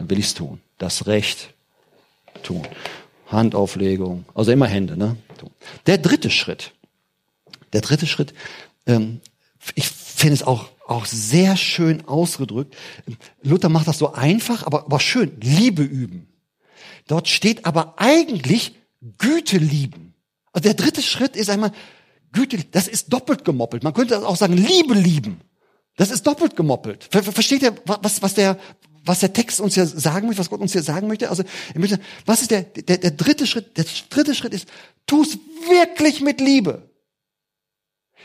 [0.00, 0.62] Dann will ich es tun.
[0.78, 1.52] Das Recht
[2.42, 2.66] tun.
[3.26, 4.96] Handauflegung, also immer Hände.
[4.96, 5.16] Ne?
[5.86, 6.72] Der dritte Schritt.
[7.74, 8.32] Der dritte Schritt,
[8.86, 9.20] ähm,
[9.74, 12.74] ich finde es auch auch sehr schön ausgedrückt.
[13.42, 15.38] Luther macht das so einfach, aber, aber schön.
[15.40, 16.26] Liebe üben.
[17.06, 18.74] Dort steht aber eigentlich
[19.18, 20.14] Güte lieben.
[20.52, 21.72] Also der dritte Schritt ist einmal
[22.32, 23.84] Güte, das ist doppelt gemoppelt.
[23.84, 25.42] Man könnte auch sagen Liebe lieben.
[25.96, 27.04] Das ist doppelt gemoppelt.
[27.10, 28.58] Versteht ihr, was, was der,
[29.04, 31.30] was der Text uns ja sagen möchte, was Gott uns hier sagen möchte?
[31.30, 31.42] Also,
[31.74, 33.76] möchte, was ist der, der, der dritte Schritt?
[33.76, 34.68] Der dritte Schritt ist,
[35.06, 36.90] tu es wirklich mit Liebe.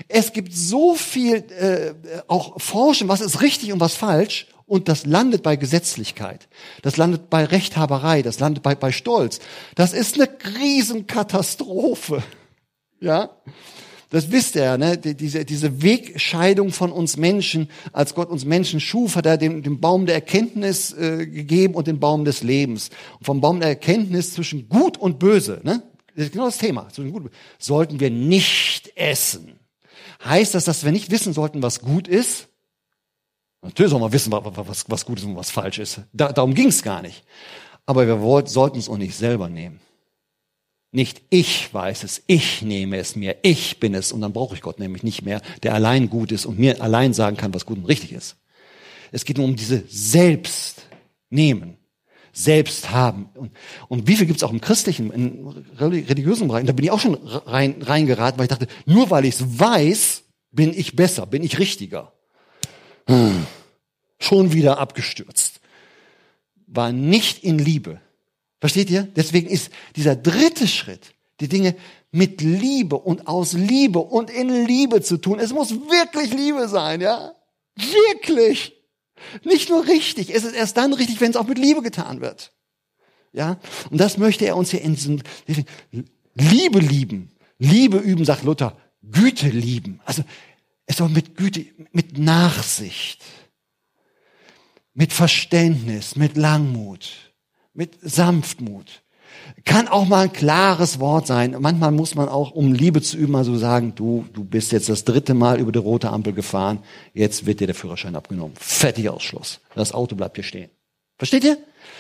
[0.08, 1.94] Es gibt so viel äh,
[2.28, 6.48] auch Forschen, was ist richtig und was falsch, und das landet bei Gesetzlichkeit.
[6.82, 9.40] Das landet bei Rechthaberei, das landet bei, bei Stolz.
[9.76, 10.28] Das ist eine
[10.60, 12.24] Riesenkatastrophe.
[13.00, 13.30] Ja?
[14.16, 14.98] Das wisst ihr, ne?
[14.98, 19.82] Diese, diese Wegscheidung von uns Menschen, als Gott uns Menschen schuf, hat er den, den
[19.82, 22.92] Baum der Erkenntnis äh, gegeben und den Baum des Lebens.
[23.20, 25.84] Und vom Baum der Erkenntnis zwischen Gut und Böse, ne?
[26.16, 26.88] Das ist genau das Thema.
[26.94, 29.60] Zwischen Gut und Böse, sollten wir nicht essen.
[30.24, 32.48] Heißt das, dass wir nicht wissen sollten, was gut ist?
[33.64, 36.00] Natürlich sollen wir wissen, was, was gut ist und was falsch ist.
[36.14, 37.26] Da, darum ging es gar nicht.
[37.86, 39.82] Aber wir wollt, sollten es auch nicht selber nehmen.
[40.96, 44.62] Nicht ich weiß es, ich nehme es mir, ich bin es und dann brauche ich
[44.62, 47.78] Gott nämlich nicht mehr, der allein gut ist und mir allein sagen kann, was gut
[47.78, 48.38] und richtig ist.
[49.12, 51.76] Es geht nur um diese Selbstnehmen
[52.32, 53.30] selbst haben.
[53.34, 53.52] Und,
[53.90, 56.66] und wie viel gibt es auch im christlichen, im religiösen Bereich?
[56.66, 60.24] Da bin ich auch schon rein, reingeraten, weil ich dachte, nur weil ich es weiß,
[60.52, 62.14] bin ich besser, bin ich richtiger.
[63.08, 63.46] Hm.
[64.18, 65.60] Schon wieder abgestürzt.
[66.68, 68.00] War nicht in Liebe.
[68.66, 69.04] Versteht ihr?
[69.04, 71.76] Deswegen ist dieser dritte Schritt, die Dinge
[72.10, 75.38] mit Liebe und aus Liebe und in Liebe zu tun.
[75.38, 77.36] Es muss wirklich Liebe sein, ja?
[77.76, 78.74] Wirklich.
[79.44, 82.54] Nicht nur richtig, es ist erst dann richtig, wenn es auch mit Liebe getan wird.
[83.34, 83.60] Ja?
[83.92, 85.22] Und das möchte er uns hier in diesem
[86.34, 87.36] Liebe lieben.
[87.60, 88.76] Liebe üben, sagt Luther.
[89.04, 90.02] Güte lieben.
[90.06, 90.24] Also,
[90.88, 93.24] es soll mit Güte, mit Nachsicht,
[94.96, 97.35] mit Verständnis, mit Langmut,
[97.76, 99.04] mit Sanftmut,
[99.64, 101.56] kann auch mal ein klares Wort sein.
[101.60, 104.90] Manchmal muss man auch, um Liebe zu üben, mal so sagen, du, du bist jetzt
[104.90, 106.80] das dritte Mal über die rote Ampel gefahren,
[107.14, 108.56] jetzt wird dir der Führerschein abgenommen.
[108.58, 109.60] Fertig Ausschluss.
[109.76, 110.70] Das Auto bleibt hier stehen.
[111.18, 111.58] Versteht ihr?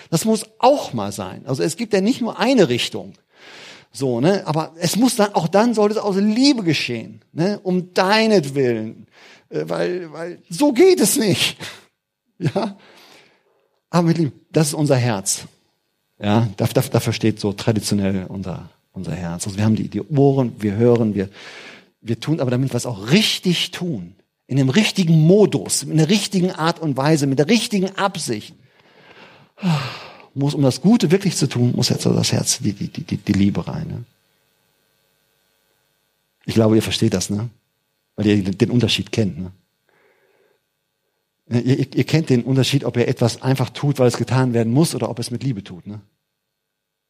[0.10, 1.46] Das muss auch mal sein.
[1.46, 3.14] Also es gibt ja nicht nur eine Richtung.
[3.92, 4.46] So, ne?
[4.46, 7.60] Aber es muss dann, auch dann sollte es aus Liebe geschehen, ne?
[7.64, 9.08] Um deinetwillen.
[9.50, 11.58] Äh, weil, weil, so geht es nicht.
[12.38, 12.78] Ja?
[13.90, 15.46] Aber mit Liebe, das ist unser Herz.
[16.20, 19.46] Ja, dafür, dafür steht so traditionell unser, unser Herz.
[19.46, 21.30] Also wir haben die, die Ohren, wir hören, wir,
[22.02, 24.16] wir tun aber damit was auch richtig tun.
[24.48, 28.54] In dem richtigen Modus, in der richtigen Art und Weise, mit der richtigen Absicht.
[30.34, 33.34] Muss, um das Gute wirklich zu tun, muss jetzt das Herz, die, die, die, die
[33.34, 33.88] Liebe rein.
[33.88, 34.04] Ne?
[36.46, 37.50] Ich glaube, ihr versteht das, ne?
[38.16, 39.52] Weil ihr den Unterschied kennt, ne?
[41.48, 44.96] Ihr, ihr, kennt den Unterschied, ob er etwas einfach tut, weil es getan werden muss,
[44.96, 45.86] oder ob es mit Liebe tut.
[45.86, 46.02] Ne?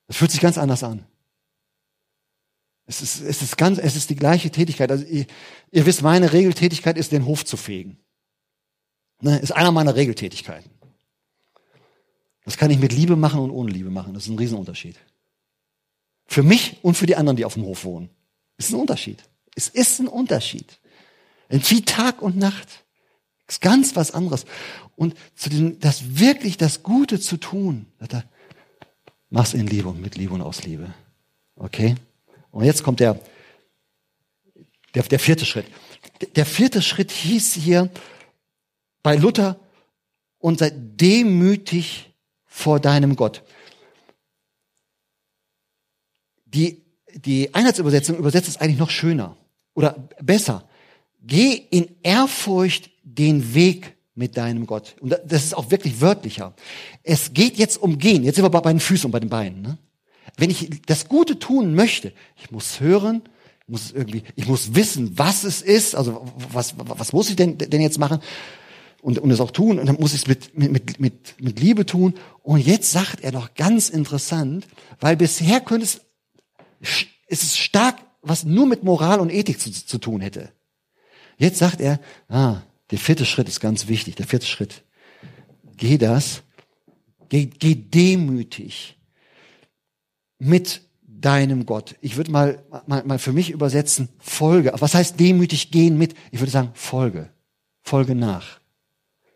[0.08, 1.06] Das fühlt sich ganz anders an.
[2.86, 4.92] Es ist, es ist ganz, es ist die gleiche Tätigkeit.
[4.92, 5.26] Also ihr,
[5.72, 7.98] ihr wisst, meine Regeltätigkeit ist, den Hof zu fegen.
[9.22, 9.40] Ne?
[9.40, 10.70] Ist einer meiner Regeltätigkeiten.
[12.44, 14.14] Das kann ich mit Liebe machen und ohne Liebe machen.
[14.14, 14.98] Das ist ein Riesenunterschied.
[16.28, 18.10] Für mich und für die anderen, die auf dem Hof wohnen.
[18.58, 19.24] Ist ein Unterschied.
[19.56, 20.80] Es ist ein Unterschied.
[21.50, 22.85] Wie Tag und Nacht.
[23.48, 24.46] Ist ganz was anderes.
[24.96, 27.86] Und zu diesem, das wirklich das Gute zu tun,
[29.30, 30.94] Mach's in Liebe und mit Liebe und aus Liebe.
[31.56, 31.96] Okay?
[32.52, 33.20] Und jetzt kommt der,
[34.94, 35.66] der, der vierte Schritt.
[36.36, 37.90] Der vierte Schritt hieß hier
[39.04, 39.60] bei Luther,
[40.46, 42.14] und sei demütig
[42.46, 43.42] vor deinem Gott.
[46.46, 46.84] Die,
[47.16, 49.36] die Einheitsübersetzung übersetzt es eigentlich noch schöner
[49.74, 50.70] oder besser.
[51.24, 54.96] Geh in Ehrfurcht den Weg mit deinem Gott.
[55.00, 56.54] Und das ist auch wirklich wörtlicher.
[57.04, 58.24] Es geht jetzt um Gehen.
[58.24, 59.62] Jetzt sind wir bei den Füßen und bei den Beinen.
[59.62, 59.78] Ne?
[60.38, 63.22] Wenn ich das Gute tun möchte, ich muss hören,
[63.68, 65.96] muss irgendwie, ich muss wissen, was es ist.
[65.96, 68.20] Also was, was muss ich denn, denn jetzt machen?
[69.02, 69.80] Und, und es auch tun.
[69.80, 72.16] Und dann muss ich es mit, mit, mit, mit Liebe tun.
[72.42, 74.66] Und jetzt sagt er doch ganz interessant,
[75.00, 76.02] weil bisher könnte es,
[77.28, 80.52] ist es stark, was nur mit Moral und Ethik zu, zu tun hätte.
[81.38, 84.84] Jetzt sagt er, ah, der vierte Schritt ist ganz wichtig, der vierte Schritt.
[85.78, 86.44] Geh das,
[87.30, 88.98] geh, geh demütig
[90.38, 91.96] mit deinem Gott.
[92.02, 94.74] Ich würde mal, mal, mal für mich übersetzen, folge.
[94.78, 96.14] Was heißt demütig gehen mit?
[96.32, 97.30] Ich würde sagen, folge.
[97.82, 98.60] Folge nach.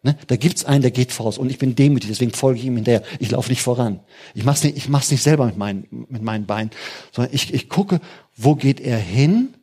[0.01, 0.17] Ne?
[0.27, 3.03] Da gibt's einen, der geht voraus und ich bin demütig, deswegen folge ich ihm hinterher.
[3.19, 3.99] Ich laufe nicht voran.
[4.33, 6.71] Ich mach's nicht, ich mach's nicht selber mit meinen, mit meinen Beinen,
[7.11, 7.99] sondern ich, ich gucke,
[8.35, 9.55] wo geht er hin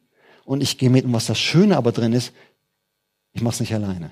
[0.45, 1.07] und ich gehe mit.
[1.07, 2.33] Und was das Schöne aber drin ist,
[3.37, 4.11] ich mach's nicht alleine.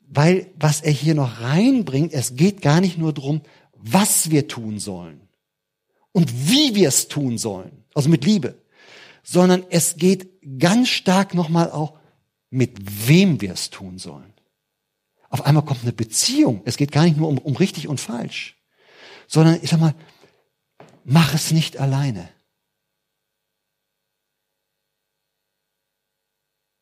[0.00, 3.42] Weil was er hier noch reinbringt, es geht gar nicht nur drum,
[3.74, 5.28] was wir tun sollen
[6.12, 8.62] und wie wir es tun sollen, also mit Liebe,
[9.22, 11.98] sondern es geht ganz stark nochmal auch,
[12.50, 14.32] mit wem wir es tun sollen.
[15.28, 16.62] Auf einmal kommt eine Beziehung.
[16.64, 18.56] Es geht gar nicht nur um, um richtig und falsch,
[19.26, 19.94] sondern ich sag mal,
[21.04, 22.30] mach es nicht alleine.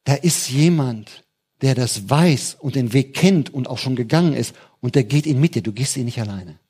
[0.06, 1.24] Da ist jemand,
[1.62, 5.26] der das weiß und den Weg kennt und auch schon gegangen ist und der geht
[5.26, 5.62] ihn mit dir.
[5.62, 6.60] Du gehst ihn nicht alleine.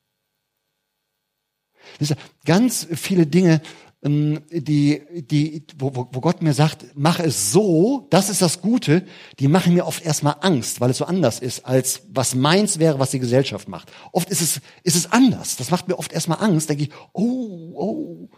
[2.47, 3.61] Ganz viele Dinge,
[4.03, 9.05] ähm, die, die, wo, wo Gott mir sagt, mach es so, das ist das Gute,
[9.39, 12.99] die machen mir oft erstmal Angst, weil es so anders ist, als was meins wäre,
[12.99, 13.93] was die Gesellschaft macht.
[14.13, 15.57] Oft ist es, ist es anders.
[15.57, 16.71] Das macht mir oft erstmal Angst.
[16.71, 18.29] Denke ich, oh, oh,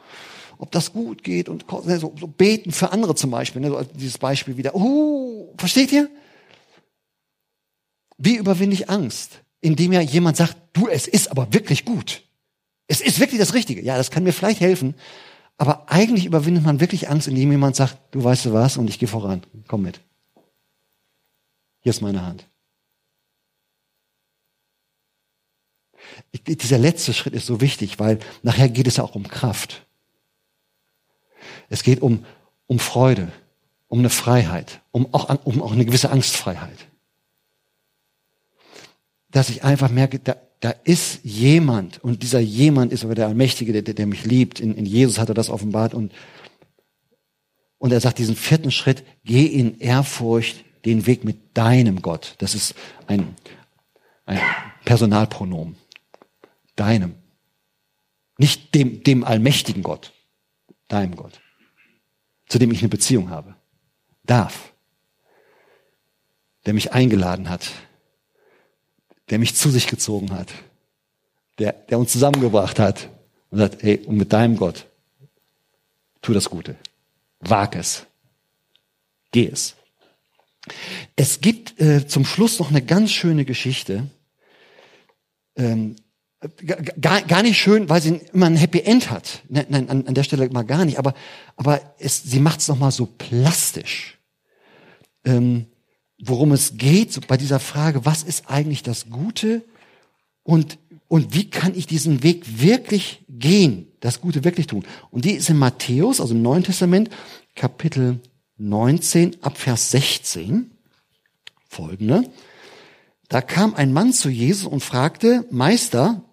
[0.58, 3.82] ob das gut geht und ne, so, so beten für andere zum Beispiel, ne, so
[3.82, 4.74] dieses Beispiel wieder.
[4.74, 6.10] Oh, versteht ihr?
[8.18, 9.40] Wie überwinde ich Angst?
[9.60, 12.22] Indem ja jemand sagt, du, es ist aber wirklich gut.
[12.86, 13.82] Es ist wirklich das Richtige.
[13.82, 14.94] Ja, das kann mir vielleicht helfen.
[15.56, 18.98] Aber eigentlich überwindet man wirklich Angst, indem jemand sagt, du weißt du was und ich
[18.98, 19.42] gehe voran.
[19.66, 20.00] Komm mit.
[21.80, 22.46] Hier ist meine Hand.
[26.30, 29.87] Ich, dieser letzte Schritt ist so wichtig, weil nachher geht es ja auch um Kraft.
[31.68, 32.24] Es geht um,
[32.66, 33.30] um Freude,
[33.88, 36.86] um eine Freiheit, um auch, um auch eine gewisse Angstfreiheit.
[39.30, 43.82] Dass ich einfach merke, da, da ist jemand und dieser jemand ist aber der Allmächtige,
[43.82, 44.60] der, der mich liebt.
[44.60, 46.12] In, in Jesus hat er das offenbart und,
[47.78, 52.34] und er sagt diesen vierten Schritt, geh in Ehrfurcht den Weg mit deinem Gott.
[52.38, 52.74] Das ist
[53.06, 53.34] ein,
[54.26, 54.40] ein
[54.84, 55.76] Personalpronomen.
[56.76, 57.14] Deinem.
[58.38, 60.12] Nicht dem, dem allmächtigen Gott.
[60.86, 61.40] Deinem Gott.
[62.48, 63.54] Zu dem ich eine Beziehung habe.
[64.24, 64.72] Darf.
[66.66, 67.70] Der mich eingeladen hat,
[69.30, 70.48] der mich zu sich gezogen hat,
[71.58, 73.08] der, der uns zusammengebracht hat
[73.50, 74.86] und sagt, hey, und mit deinem Gott,
[76.20, 76.76] tu das Gute,
[77.40, 78.06] wag es,
[79.30, 79.74] geh es.
[81.16, 84.10] Es gibt äh, zum Schluss noch eine ganz schöne Geschichte,
[85.56, 85.96] ähm,
[87.00, 89.42] gar, gar nicht schön, weil sie immer ein Happy End hat.
[89.48, 90.98] Nein, an, an der Stelle mal gar nicht.
[90.98, 91.14] Aber,
[91.56, 94.18] aber es, sie macht es nochmal so plastisch.
[95.24, 95.66] Ähm,
[96.22, 99.64] worum es geht so bei dieser Frage, was ist eigentlich das Gute
[100.42, 104.84] und, und wie kann ich diesen Weg wirklich gehen, das Gute wirklich tun.
[105.10, 107.10] Und die ist in Matthäus, also im Neuen Testament,
[107.54, 108.20] Kapitel
[108.58, 110.70] 19 ab Vers 16
[111.68, 112.30] folgende.
[113.28, 116.24] Da kam ein Mann zu Jesus und fragte, Meister,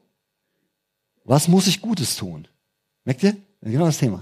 [1.25, 2.47] was muss ich Gutes tun?
[3.03, 3.35] Merkt ihr?
[3.61, 4.21] Genau das Thema.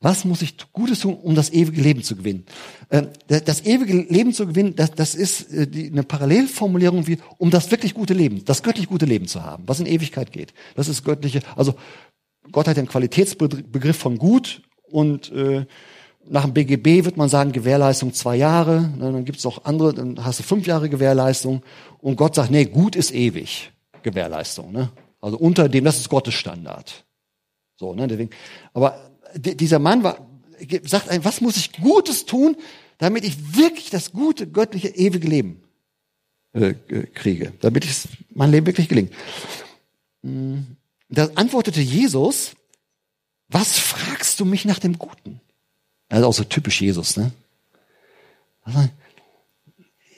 [0.00, 2.46] Was muss ich Gutes tun, um das ewige Leben zu gewinnen?
[2.90, 7.94] Ähm, das ewige Leben zu gewinnen, das, ist äh, eine Parallelformulierung wie, um das wirklich
[7.94, 10.54] gute Leben, das göttlich gute Leben zu haben, was in Ewigkeit geht.
[10.76, 11.74] Das ist göttliche, also
[12.52, 15.66] Gott hat einen Qualitätsbegriff von gut und äh,
[16.30, 19.94] nach dem BGB wird man sagen, Gewährleistung zwei Jahre, ne, dann gibt es auch andere,
[19.94, 21.62] dann hast du fünf Jahre Gewährleistung
[21.98, 23.72] und Gott sagt, nee, gut ist ewig,
[24.02, 24.70] Gewährleistung.
[24.70, 24.90] Ne?
[25.20, 27.04] Also unter dem, das ist Gottes Standard.
[27.76, 28.30] So, ne, deswegen,
[28.72, 30.26] aber dieser Mann war,
[30.84, 32.56] sagt ein, was muss ich Gutes tun,
[32.98, 35.62] damit ich wirklich das gute, göttliche, ewige Leben
[36.52, 36.74] äh,
[37.14, 39.12] kriege, damit ich mein Leben wirklich gelingt.
[40.22, 40.76] Hm.
[41.08, 42.52] Da antwortete Jesus,
[43.48, 45.40] was fragst du mich nach dem Guten?
[46.10, 47.32] Ist auch so typisch Jesus, ne?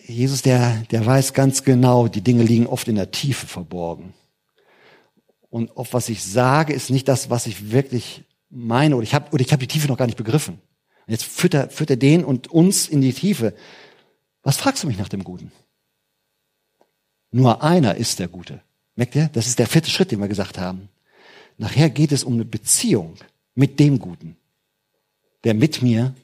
[0.07, 4.13] Jesus, der, der weiß ganz genau, die Dinge liegen oft in der Tiefe verborgen.
[5.51, 9.31] Und oft, was ich sage, ist nicht das, was ich wirklich meine, oder ich habe
[9.33, 10.55] oder ich hab die Tiefe noch gar nicht begriffen.
[11.07, 13.55] Und jetzt führt er, führt er den und uns in die Tiefe.
[14.43, 15.53] Was fragst du mich nach dem Guten?
[17.33, 18.63] Nur einer ist der Gute.
[18.95, 19.29] Merkt ihr?
[19.33, 20.89] Das ist der vierte Schritt, den wir gesagt haben.
[21.59, 23.17] Nachher geht es um eine Beziehung
[23.55, 24.37] mit dem Guten,
[25.45, 26.15] der mit mir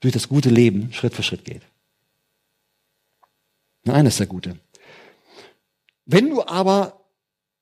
[0.00, 1.62] durch das gute Leben Schritt für Schritt geht.
[3.84, 4.58] Nur einer ist der Gute.
[6.04, 7.00] Wenn du aber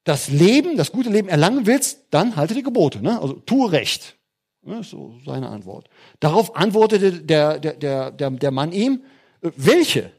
[0.06, 3.02] das Leben, das gute Leben erlangen willst, dann halte die Gebote.
[3.02, 3.20] Ne?
[3.20, 4.16] Also tue Recht.
[4.62, 4.84] Ne?
[4.84, 5.88] So seine Antwort.
[6.20, 9.02] Darauf antwortete der, der, der, der, der Mann ihm,
[9.42, 10.12] äh, welche?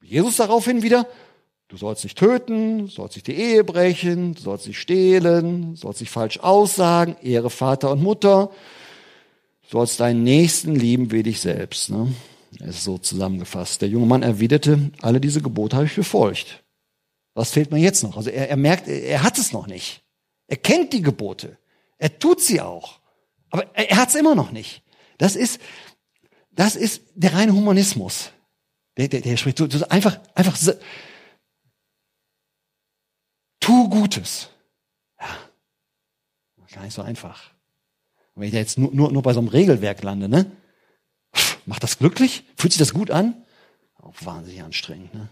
[0.00, 1.06] Jesus daraufhin wieder,
[1.68, 6.38] Du sollst nicht töten, sollst nicht die Ehe brechen, sollst nicht stehlen, sollst nicht falsch
[6.40, 8.50] aussagen, ehre Vater und Mutter,
[9.70, 11.88] sollst deinen Nächsten lieben wie dich selbst.
[11.88, 12.12] Ne?
[12.60, 13.80] Es ist so zusammengefasst.
[13.80, 16.61] Der junge Mann erwiderte, alle diese Gebote habe ich befolgt.
[17.34, 18.16] Was fehlt mir jetzt noch?
[18.16, 20.02] Also er, er merkt, er, hat es noch nicht.
[20.48, 21.58] Er kennt die Gebote.
[21.98, 23.00] Er tut sie auch.
[23.50, 24.82] Aber er, er hat es immer noch nicht.
[25.18, 25.60] Das ist,
[26.50, 28.30] das ist der reine Humanismus.
[28.96, 30.56] Der, der, der spricht so, so einfach, einfach
[33.60, 34.50] Tu Gutes.
[35.20, 35.38] Ja,
[36.74, 37.52] gar nicht so einfach.
[38.34, 40.50] Wenn ich da jetzt nur, nur, nur bei so einem Regelwerk lande, ne?
[41.64, 42.44] Macht das glücklich?
[42.56, 43.44] Fühlt sich das gut an?
[43.96, 45.28] Auch wahnsinnig anstrengend, ne?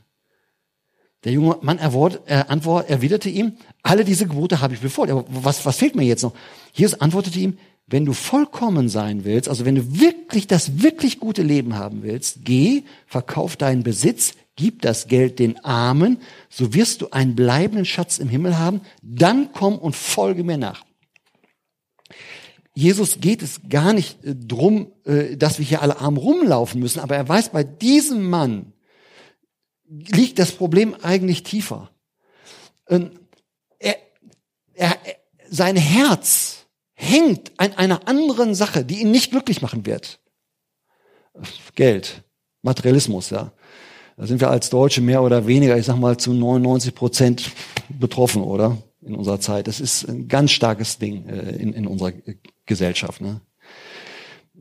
[1.24, 5.12] Der junge Mann erwort, äh, antwort, erwiderte ihm, alle diese Gebote habe ich befolgt.
[5.12, 6.32] Aber was, was fehlt mir jetzt noch?
[6.72, 11.42] Jesus antwortete ihm, wenn du vollkommen sein willst, also wenn du wirklich das wirklich gute
[11.42, 17.10] Leben haben willst, geh, verkauf deinen Besitz, gib das Geld den Armen, so wirst du
[17.10, 20.84] einen bleibenden Schatz im Himmel haben, dann komm und folge mir nach.
[22.74, 27.00] Jesus geht es gar nicht äh, drum, äh, dass wir hier alle arm rumlaufen müssen,
[27.00, 28.72] aber er weiß, bei diesem Mann
[29.90, 31.90] liegt das Problem eigentlich tiefer.
[32.88, 33.10] Ähm,
[33.78, 33.96] er,
[34.74, 34.96] er,
[35.48, 40.20] sein Herz hängt an einer anderen Sache, die ihn nicht glücklich machen wird.
[41.74, 42.22] Geld,
[42.62, 43.52] Materialismus, ja.
[44.16, 47.50] Da sind wir als Deutsche mehr oder weniger, ich sag mal, zu 99 Prozent
[47.88, 48.76] betroffen, oder?
[49.00, 49.66] In unserer Zeit.
[49.66, 52.12] Das ist ein ganz starkes Ding äh, in, in unserer
[52.66, 53.22] Gesellschaft.
[53.22, 53.40] Ne?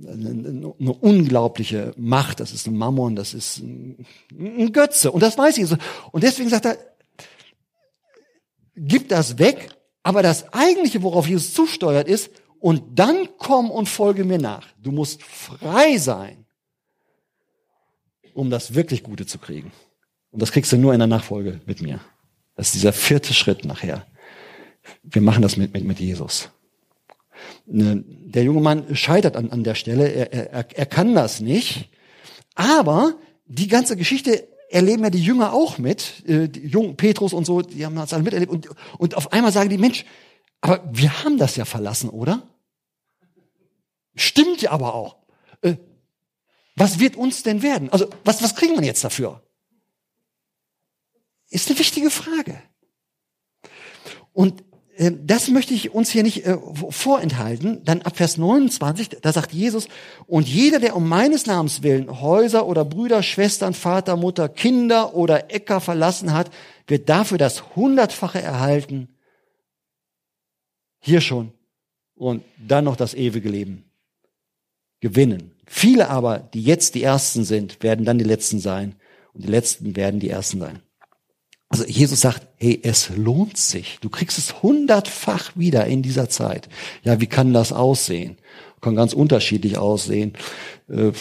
[0.07, 4.05] Eine, unglaubliche Macht, das ist ein Mammon, das ist ein,
[4.71, 5.11] Götze.
[5.11, 5.71] Und das weiß ich.
[6.11, 6.77] Und deswegen sagt er,
[8.75, 9.69] gib das weg,
[10.03, 14.67] aber das eigentliche, worauf Jesus zusteuert, ist, und dann komm und folge mir nach.
[14.81, 16.45] Du musst frei sein
[18.39, 19.71] um das wirklich Gute zu kriegen.
[20.31, 21.99] Und das kriegst du nur in der Nachfolge mit mir.
[22.55, 24.05] Das ist dieser vierte Schritt nachher.
[25.03, 26.49] Wir machen das mit, mit, mit Jesus.
[27.65, 30.07] Ne, der junge Mann scheitert an, an der Stelle.
[30.07, 31.89] Er, er, er kann das nicht.
[32.55, 36.27] Aber die ganze Geschichte erleben ja die Jünger auch mit.
[36.27, 38.51] Äh, die Jungen, Petrus und so, die haben das alle miterlebt.
[38.51, 40.05] Und, und auf einmal sagen die, Mensch,
[40.61, 42.43] aber wir haben das ja verlassen, oder?
[44.15, 45.17] Stimmt ja aber auch.
[45.61, 45.75] Äh,
[46.75, 47.89] was wird uns denn werden?
[47.89, 49.41] Also, was, was kriegen wir jetzt dafür?
[51.49, 52.61] Ist eine wichtige Frage.
[54.33, 54.63] Und
[54.99, 56.57] das möchte ich uns hier nicht äh,
[56.89, 57.81] vorenthalten.
[57.85, 59.87] Dann ab Vers 29, da sagt Jesus,
[60.27, 65.53] und jeder, der um meines Namens willen Häuser oder Brüder, Schwestern, Vater, Mutter, Kinder oder
[65.53, 66.51] Äcker verlassen hat,
[66.85, 69.07] wird dafür das Hundertfache erhalten.
[70.99, 71.53] Hier schon.
[72.15, 73.89] Und dann noch das ewige Leben
[74.99, 75.55] gewinnen.
[75.65, 78.95] Viele aber, die jetzt die Ersten sind, werden dann die Letzten sein.
[79.31, 80.81] Und die Letzten werden die Ersten sein.
[81.69, 83.99] Also Jesus sagt, hey, es lohnt sich.
[84.01, 86.67] Du kriegst es hundertfach wieder in dieser Zeit.
[87.03, 88.37] Ja, wie kann das aussehen?
[88.81, 90.33] Kann ganz unterschiedlich aussehen.
[90.89, 91.11] Äh,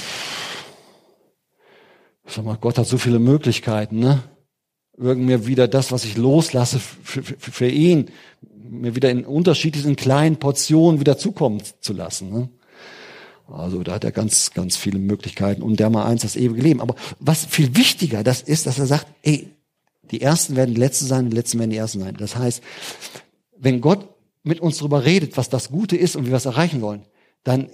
[2.26, 4.22] sag mal, Gott hat so viele Möglichkeiten, ne?
[4.96, 8.10] Irgend mir wieder das, was ich loslasse für, für, für ihn,
[8.70, 12.32] mir wieder in unterschiedlichen kleinen Portionen wieder zukommen zu lassen.
[12.32, 12.48] Ne?
[13.46, 16.80] Also da hat er ganz, ganz viele Möglichkeiten und der mal eins das ewige Leben.
[16.80, 19.48] Aber was viel wichtiger das ist, dass er sagt, ey,
[20.10, 22.16] die Ersten werden die Letzten sein, die Letzten werden die Ersten sein.
[22.18, 22.62] Das heißt,
[23.56, 24.08] wenn Gott
[24.42, 27.04] mit uns darüber redet, was das Gute ist und wie wir es erreichen wollen,
[27.44, 27.70] dann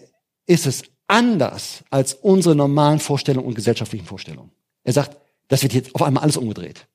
[0.46, 4.50] ist es anders als unsere normalen Vorstellungen und gesellschaftlichen Vorstellungen.
[4.82, 5.16] Er sagt,
[5.48, 6.86] das wird jetzt auf einmal alles umgedreht.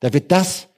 [0.00, 0.68] Da wird das,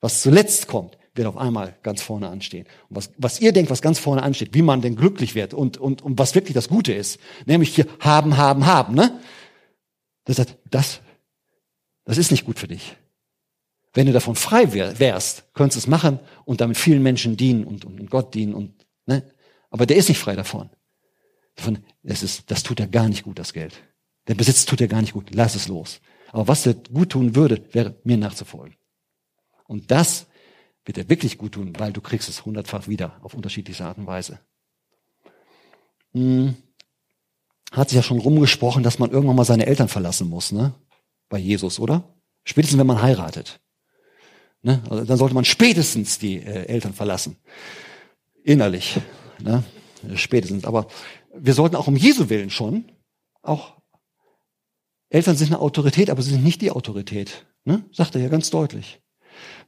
[0.00, 2.66] was zuletzt kommt, wird auf einmal ganz vorne anstehen.
[2.88, 5.76] Und was, was ihr denkt, was ganz vorne ansteht, wie man denn glücklich wird und,
[5.76, 9.20] und, und was wirklich das Gute ist, nämlich hier haben, haben, haben, ne?
[10.24, 11.00] Das, das,
[12.04, 12.96] das ist nicht gut für dich.
[13.94, 17.84] Wenn du davon frei wärst, könntest du es machen und damit vielen Menschen dienen und,
[17.84, 19.22] und Gott dienen und, ne?
[19.70, 20.68] Aber der ist nicht frei davon.
[21.54, 23.74] davon das ist, das tut er gar nicht gut, das Geld.
[24.26, 25.30] Der Besitz tut er gar nicht gut.
[25.32, 26.00] Lass es los.
[26.32, 28.76] Aber was er gut tun würde, wäre mir nachzufolgen.
[29.66, 30.26] Und das
[30.84, 34.06] wird er wirklich gut tun, weil du kriegst es hundertfach wieder auf unterschiedliche Art und
[34.06, 34.40] Weise.
[36.12, 36.56] Hm.
[37.70, 40.74] Hat sich ja schon rumgesprochen, dass man irgendwann mal seine Eltern verlassen muss, ne?
[41.28, 42.04] Bei Jesus, oder?
[42.44, 43.60] Spätestens, wenn man heiratet.
[44.64, 44.82] Ne?
[44.88, 47.36] Also dann sollte man spätestens die äh, Eltern verlassen.
[48.42, 48.98] Innerlich.
[49.42, 49.62] Ne?
[50.14, 50.64] Spätestens.
[50.64, 50.88] Aber
[51.34, 52.90] wir sollten auch um Jesu Willen schon,
[53.42, 53.74] auch
[55.10, 57.46] Eltern sind eine Autorität, aber sie sind nicht die Autorität.
[57.64, 57.84] Ne?
[57.92, 59.00] Sagt er ja ganz deutlich.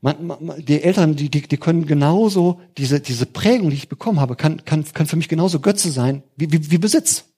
[0.01, 4.18] Man, man, die Eltern, die, die, die können genauso, diese, diese Prägung, die ich bekommen
[4.18, 7.34] habe, kann, kann, kann für mich genauso Götze sein wie, wie, wie Besitz.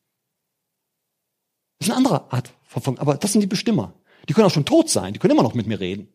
[1.79, 3.95] Das ist eine andere Art von, aber das sind die Bestimmer.
[4.29, 6.09] Die können auch schon tot sein, die können immer noch mit mir reden.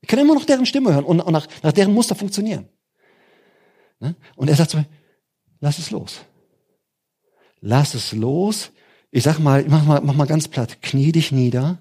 [0.00, 2.68] Ich kann immer noch deren Stimme hören und, nach, nach deren Muster funktionieren.
[4.00, 4.14] Ne?
[4.36, 4.84] Und er sagt so,
[5.60, 6.20] lass es los.
[7.60, 8.70] Lass es los.
[9.10, 11.78] Ich sag mal, mach mal, mach mal ganz platt, knie dich nieder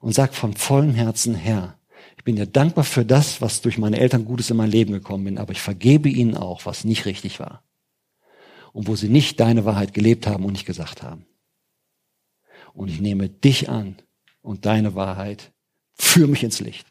[0.00, 1.78] und sag von vollem Herzen, Herr,
[2.16, 5.24] ich bin dir dankbar für das, was durch meine Eltern Gutes in mein Leben gekommen
[5.24, 7.62] bin, aber ich vergebe ihnen auch, was nicht richtig war.
[8.72, 11.26] Und wo sie nicht deine Wahrheit gelebt haben und nicht gesagt haben.
[12.74, 13.96] Und ich nehme dich an
[14.42, 15.52] und deine Wahrheit,
[15.94, 16.86] führ mich ins Licht.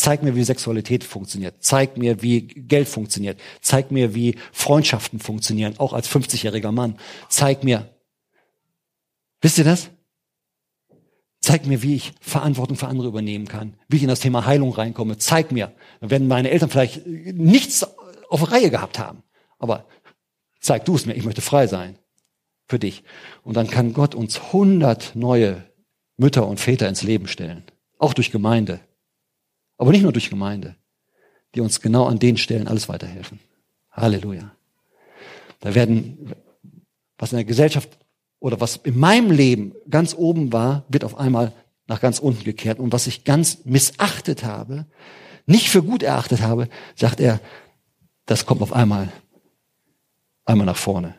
[0.00, 1.56] Zeig mir, wie Sexualität funktioniert.
[1.60, 3.38] Zeig mir, wie Geld funktioniert.
[3.60, 6.96] Zeig mir, wie Freundschaften funktionieren, auch als 50-jähriger Mann.
[7.28, 7.94] Zeig mir.
[9.42, 9.90] Wisst ihr das?
[11.42, 14.72] Zeig mir, wie ich Verantwortung für andere übernehmen kann, wie ich in das Thema Heilung
[14.72, 15.18] reinkomme.
[15.18, 15.70] Zeig mir.
[16.00, 17.86] Werden meine Eltern vielleicht nichts
[18.30, 19.22] auf Reihe gehabt haben.
[19.58, 19.86] Aber
[20.62, 21.12] zeig du es mir.
[21.12, 21.98] Ich möchte frei sein.
[22.68, 23.04] Für dich.
[23.42, 25.70] Und dann kann Gott uns hundert neue
[26.16, 27.64] Mütter und Väter ins Leben stellen.
[27.98, 28.80] Auch durch Gemeinde.
[29.80, 30.76] Aber nicht nur durch Gemeinde,
[31.54, 33.40] die uns genau an den Stellen alles weiterhelfen.
[33.90, 34.54] Halleluja.
[35.60, 36.34] Da werden,
[37.16, 37.88] was in der Gesellschaft
[38.40, 41.54] oder was in meinem Leben ganz oben war, wird auf einmal
[41.86, 42.78] nach ganz unten gekehrt.
[42.78, 44.84] Und was ich ganz missachtet habe,
[45.46, 47.40] nicht für gut erachtet habe, sagt er,
[48.26, 49.10] das kommt auf einmal,
[50.44, 51.14] einmal nach vorne.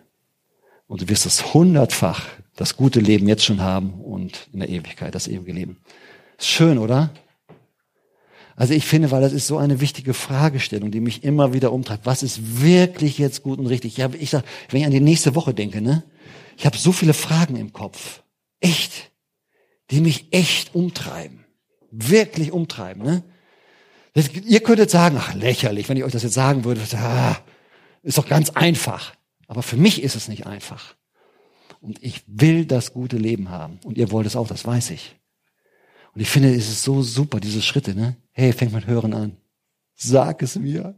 [0.86, 5.16] Und du wirst es hundertfach, das gute Leben jetzt schon haben und in der Ewigkeit
[5.16, 5.80] das ewige Leben.
[6.38, 7.10] Ist schön, oder?
[8.62, 12.06] Also ich finde, weil das ist so eine wichtige Fragestellung, die mich immer wieder umtreibt.
[12.06, 13.98] Was ist wirklich jetzt gut und richtig?
[13.98, 16.04] Ja, ich sag, wenn ich an die nächste Woche denke, ne?
[16.58, 18.22] Ich habe so viele Fragen im Kopf.
[18.60, 19.10] Echt.
[19.90, 21.44] Die mich echt umtreiben.
[21.90, 23.24] Wirklich umtreiben, ne?
[24.14, 26.82] Das, ihr könntet sagen, ach, lächerlich, wenn ich euch das jetzt sagen würde.
[26.98, 27.38] Ah,
[28.04, 29.16] ist doch ganz einfach.
[29.48, 30.94] Aber für mich ist es nicht einfach.
[31.80, 33.80] Und ich will das gute Leben haben.
[33.84, 35.16] Und ihr wollt es auch, das weiß ich.
[36.14, 38.18] Und ich finde, es ist so super, diese Schritte, ne?
[38.42, 39.38] Hey, fängt mit Hören an.
[39.94, 40.98] Sag es mir.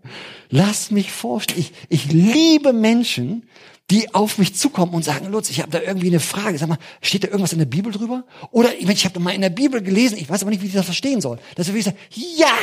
[0.50, 1.60] Lass mich vorstellen.
[1.60, 3.50] Ich, ich liebe Menschen,
[3.92, 6.58] die auf mich zukommen und sagen, Lutz, ich habe da irgendwie eine Frage.
[6.58, 8.26] Sag mal, steht da irgendwas in der Bibel drüber?
[8.52, 10.74] Oder ich habe da mal in der Bibel gelesen, ich weiß aber nicht, wie ich
[10.74, 11.38] das verstehen soll.
[11.56, 12.56] Dass ich sage, ja,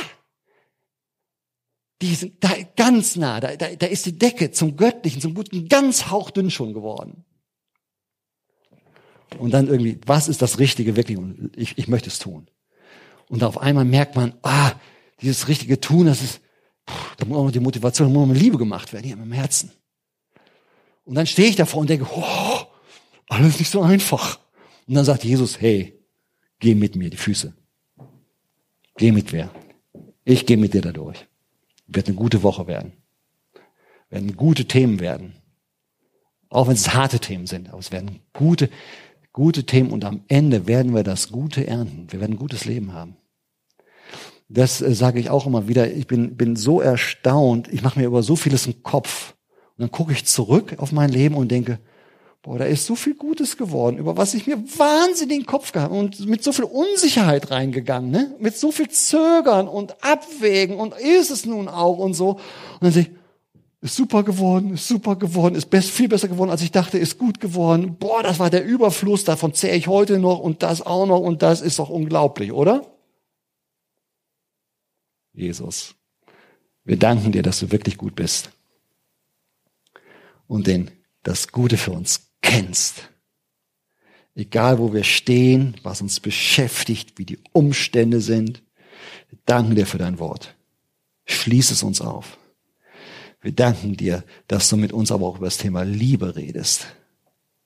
[2.01, 5.69] die sind da ganz nah, da, da, da ist die Decke zum Göttlichen, zum Guten
[5.69, 7.27] ganz hauchdünn schon geworden.
[9.39, 11.19] Und dann irgendwie, was ist das Richtige wirklich?
[11.19, 12.49] Und ich, ich möchte es tun.
[13.31, 14.73] Und auf einmal merkt man, ah,
[15.23, 16.41] dieses richtige Tun, das ist,
[17.17, 19.31] da muss auch noch die Motivation, da muss noch mal Liebe gemacht werden, hier im
[19.31, 19.71] Herzen.
[21.05, 22.59] Und dann stehe ich davor und denke, oh,
[23.29, 24.41] alles nicht so einfach.
[24.89, 25.97] Und dann sagt Jesus, hey,
[26.59, 27.55] geh mit mir die Füße.
[28.97, 29.49] Geh mit mir.
[30.25, 31.25] Ich gehe mit dir da durch.
[31.87, 32.95] Wird eine gute Woche werden.
[34.09, 35.37] Werden gute Themen werden.
[36.49, 38.71] Auch wenn es harte Themen sind, aber es werden gute,
[39.33, 42.11] gute Themen und am Ende werden wir das Gute ernten.
[42.11, 43.17] Wir werden ein gutes Leben haben.
[44.51, 45.91] Das äh, sage ich auch immer wieder.
[45.91, 47.69] Ich bin, bin so erstaunt.
[47.73, 49.35] Ich mache mir über so vieles einen Kopf.
[49.79, 51.79] Und dann gucke ich zurück auf mein Leben und denke,
[52.43, 55.93] boah, da ist so viel Gutes geworden, über was ich mir wahnsinnig den Kopf gehabt
[55.93, 58.35] und mit so viel Unsicherheit reingegangen, ne?
[58.39, 62.31] mit so viel Zögern und Abwägen und ist es nun auch und so.
[62.31, 62.41] Und
[62.81, 63.11] dann sehe ich,
[63.83, 67.19] ist super geworden, ist super geworden, ist best, viel besser geworden, als ich dachte, ist
[67.19, 67.97] gut geworden.
[67.99, 71.43] Boah, das war der Überfluss, davon zähre ich heute noch und das auch noch und
[71.43, 72.83] das ist doch unglaublich, oder?
[75.33, 75.95] Jesus,
[76.85, 78.51] wir danken dir, dass du wirklich gut bist
[80.47, 80.91] und den,
[81.23, 83.11] das Gute für uns kennst.
[84.35, 88.63] Egal wo wir stehen, was uns beschäftigt, wie die Umstände sind,
[89.29, 90.55] wir danken dir für dein Wort.
[91.27, 92.39] Schließ es uns auf.
[93.41, 96.87] Wir danken dir, dass du mit uns aber auch über das Thema Liebe redest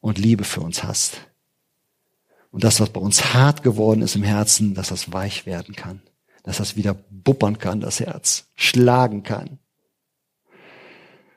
[0.00, 1.16] und Liebe für uns hast.
[2.50, 6.02] Und das, was bei uns hart geworden ist im Herzen, dass das weich werden kann.
[6.44, 9.58] Dass das wieder buppern kann, das Herz, schlagen kann.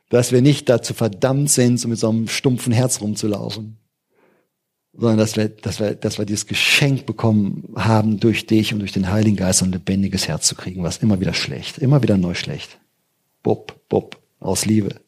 [0.10, 3.78] Dass wir nicht dazu verdammt sind, so mit so einem stumpfen Herz rumzulaufen,
[4.93, 8.91] sondern dass wir, dass wir, dass wir dieses Geschenk bekommen haben, durch dich und durch
[8.91, 12.34] den Heiligen Geist ein lebendiges Herz zu kriegen, was immer wieder schlecht, immer wieder neu
[12.34, 12.78] schlecht.
[13.43, 14.99] Bupp, bupp, aus Liebe.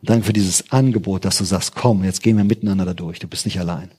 [0.00, 3.18] Und danke für dieses Angebot, dass du sagst, komm, jetzt gehen wir miteinander da durch.
[3.18, 3.90] Du bist nicht allein.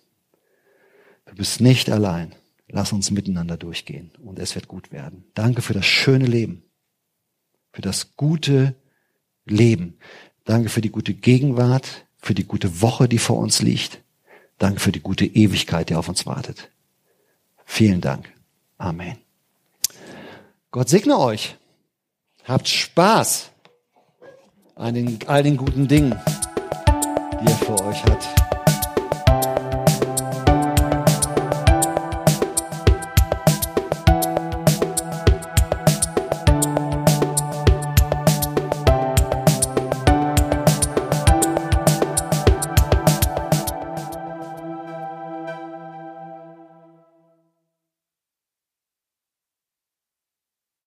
[1.26, 2.36] Du bist nicht allein.
[2.68, 5.26] Lass uns miteinander durchgehen und es wird gut werden.
[5.34, 6.64] Danke für das schöne Leben.
[7.72, 8.76] Für das gute
[9.46, 10.00] Leben.
[10.46, 14.02] Danke für die gute Gegenwart, für die gute Woche, die vor uns liegt.
[14.58, 16.70] Danke für die gute Ewigkeit, die auf uns wartet.
[17.66, 18.32] Vielen Dank.
[18.78, 19.18] Amen.
[20.72, 21.56] Gott segne euch.
[22.46, 23.52] Habt Spaß
[24.76, 26.20] an den, all den guten Dingen,
[27.42, 28.45] die er für euch hat.